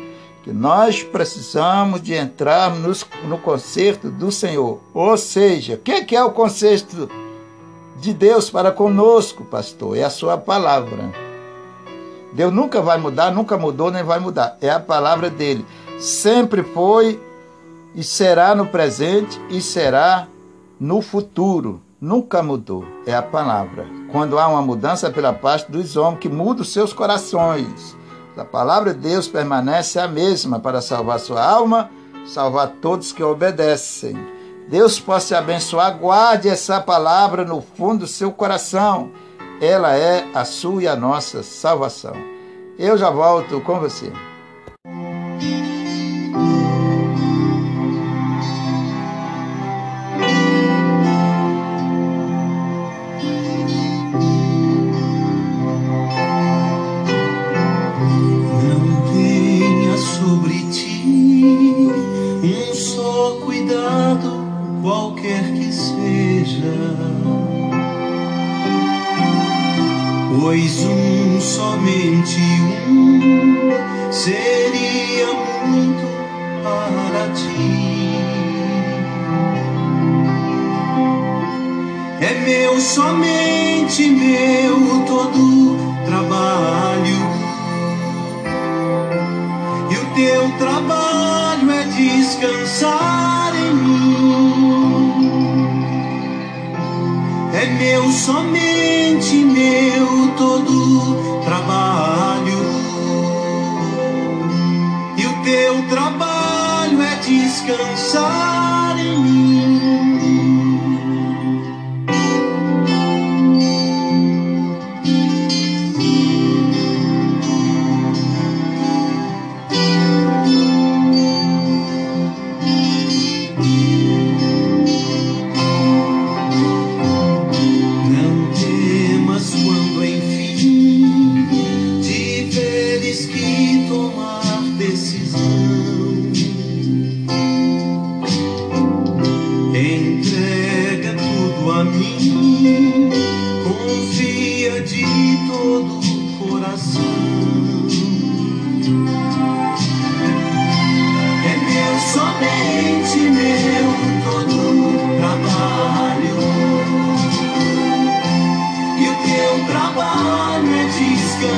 que 0.45 0.53
nós 0.53 1.03
precisamos 1.03 2.03
de 2.03 2.13
entrar 2.13 2.71
nos, 2.77 3.05
no 3.25 3.39
concerto 3.39 4.11
do 4.11 4.31
Senhor. 4.31 4.79
Ou 4.93 5.17
seja, 5.17 5.75
o 5.75 5.79
que, 5.79 6.05
que 6.05 6.15
é 6.15 6.23
o 6.23 6.33
concerto 6.33 7.09
de 7.99 8.13
Deus 8.13 8.51
para 8.51 8.71
conosco, 8.71 9.43
pastor? 9.43 9.97
É 9.97 10.05
a 10.05 10.11
sua 10.11 10.37
palavra. 10.37 11.11
Deus 12.35 12.53
nunca 12.53 12.83
vai 12.83 12.99
mudar, 12.99 13.31
nunca 13.33 13.57
mudou, 13.57 13.91
nem 13.91 14.05
vai 14.05 14.21
mudar. 14.21 14.59
É 14.61 14.69
a 14.69 14.79
palavra 14.79 15.31
dele. 15.31 15.65
Sempre 15.99 16.63
foi 16.63 17.19
e 17.95 18.05
será 18.05 18.55
no 18.55 18.67
presente 18.67 19.41
e 19.49 19.63
será 19.63 20.29
no 20.79 21.01
futuro. 21.01 21.81
Nunca 22.07 22.41
mudou. 22.41 22.85
É 23.05 23.13
a 23.13 23.21
palavra. 23.21 23.85
Quando 24.13 24.39
há 24.39 24.47
uma 24.47 24.63
mudança 24.63 25.11
pela 25.11 25.33
parte 25.33 25.73
dos 25.73 25.97
homens 25.97 26.21
que 26.21 26.29
mudam 26.29 26.63
os 26.63 26.73
seus 26.73 26.93
corações. 26.93 27.97
A 28.37 28.45
palavra 28.45 28.95
de 28.95 29.01
Deus 29.01 29.27
permanece 29.27 29.99
a 29.99 30.07
mesma 30.07 30.61
para 30.61 30.81
salvar 30.81 31.19
sua 31.19 31.45
alma, 31.45 31.91
salvar 32.25 32.75
todos 32.81 33.11
que 33.11 33.25
obedecem. 33.25 34.17
Deus 34.69 35.01
possa 35.01 35.27
te 35.27 35.35
abençoar. 35.35 35.99
Guarde 35.99 36.49
essa 36.49 36.81
palavra 36.81 37.45
no 37.45 37.61
fundo 37.61 38.03
do 38.03 38.07
seu 38.07 38.31
coração. 38.31 39.11
Ela 39.61 39.97
é 39.97 40.29
a 40.33 40.45
sua 40.45 40.85
e 40.85 40.87
a 40.87 40.95
nossa 40.95 41.43
salvação. 41.43 42.15
Eu 42.79 42.97
já 42.97 43.11
volto 43.11 43.61
com 43.63 43.81
você. 43.81 44.13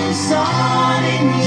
Descansar 0.08 1.04
em 1.04 1.37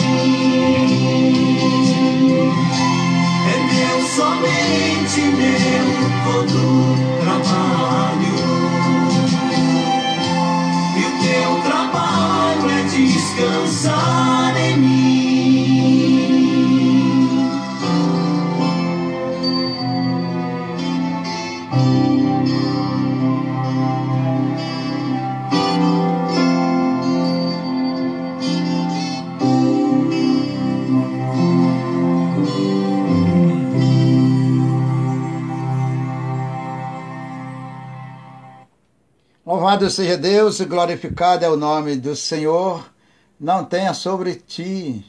Louvado 39.71 39.89
seja 39.89 40.17
Deus 40.17 40.59
e 40.59 40.65
glorificado 40.65 41.45
é 41.45 41.49
o 41.49 41.55
nome 41.55 41.95
do 41.95 42.13
Senhor. 42.13 42.91
Não 43.39 43.63
tenha 43.63 43.93
sobre 43.93 44.35
ti. 44.35 45.05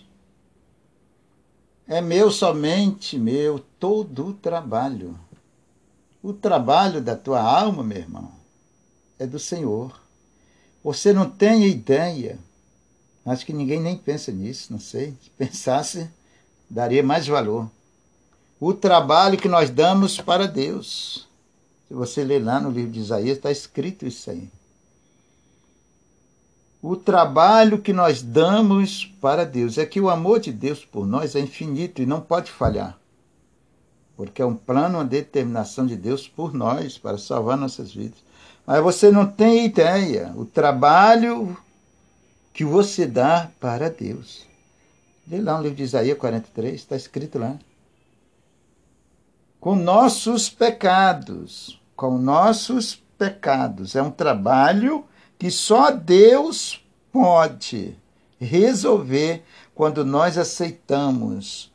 É 1.88 2.00
meu 2.00 2.30
somente 2.30 3.18
meu 3.18 3.58
todo 3.58 4.28
o 4.28 4.32
trabalho. 4.32 5.18
O 6.22 6.32
trabalho 6.32 7.00
da 7.00 7.16
tua 7.16 7.40
alma, 7.40 7.82
meu 7.82 7.98
irmão, 7.98 8.30
é 9.18 9.26
do 9.26 9.36
Senhor. 9.36 10.00
Você 10.84 11.12
não 11.12 11.28
tem 11.28 11.66
ideia. 11.66 12.38
Acho 13.26 13.44
que 13.44 13.52
ninguém 13.52 13.80
nem 13.80 13.96
pensa 13.96 14.30
nisso, 14.30 14.72
não 14.72 14.78
sei. 14.78 15.16
Se 15.24 15.30
pensasse, 15.30 16.08
daria 16.70 17.02
mais 17.02 17.26
valor. 17.26 17.68
O 18.60 18.72
trabalho 18.72 19.36
que 19.36 19.48
nós 19.48 19.70
damos 19.70 20.18
para 20.18 20.46
Deus. 20.46 21.26
Se 21.92 21.94
você 21.94 22.24
ler 22.24 22.42
lá 22.42 22.58
no 22.58 22.70
livro 22.70 22.90
de 22.90 23.00
Isaías, 23.00 23.36
está 23.36 23.50
escrito 23.50 24.06
isso 24.06 24.30
aí. 24.30 24.48
O 26.80 26.96
trabalho 26.96 27.82
que 27.82 27.92
nós 27.92 28.22
damos 28.22 29.04
para 29.20 29.44
Deus. 29.44 29.76
É 29.76 29.84
que 29.84 30.00
o 30.00 30.08
amor 30.08 30.40
de 30.40 30.50
Deus 30.50 30.86
por 30.86 31.06
nós 31.06 31.36
é 31.36 31.40
infinito 31.40 32.00
e 32.00 32.06
não 32.06 32.18
pode 32.18 32.50
falhar. 32.50 32.98
Porque 34.16 34.40
é 34.40 34.46
um 34.46 34.56
plano, 34.56 35.00
uma 35.00 35.04
determinação 35.04 35.84
de 35.84 35.94
Deus 35.94 36.26
por 36.26 36.54
nós, 36.54 36.96
para 36.96 37.18
salvar 37.18 37.58
nossas 37.58 37.92
vidas. 37.92 38.24
Mas 38.66 38.82
você 38.82 39.10
não 39.10 39.26
tem 39.26 39.66
ideia 39.66 40.32
o 40.34 40.46
trabalho 40.46 41.54
que 42.54 42.64
você 42.64 43.04
dá 43.04 43.50
para 43.60 43.90
Deus. 43.90 44.46
Lê 45.28 45.42
lá 45.42 45.58
no 45.58 45.64
livro 45.64 45.76
de 45.76 45.82
Isaías 45.82 46.16
43, 46.16 46.74
está 46.74 46.96
escrito 46.96 47.38
lá. 47.38 47.58
Com 49.60 49.76
nossos 49.76 50.48
pecados, 50.48 51.81
com 51.96 52.18
nossos 52.18 53.02
pecados. 53.18 53.96
É 53.96 54.02
um 54.02 54.10
trabalho 54.10 55.04
que 55.38 55.50
só 55.50 55.90
Deus 55.90 56.84
pode 57.10 57.96
resolver 58.38 59.44
quando 59.74 60.04
nós 60.04 60.36
aceitamos 60.36 61.71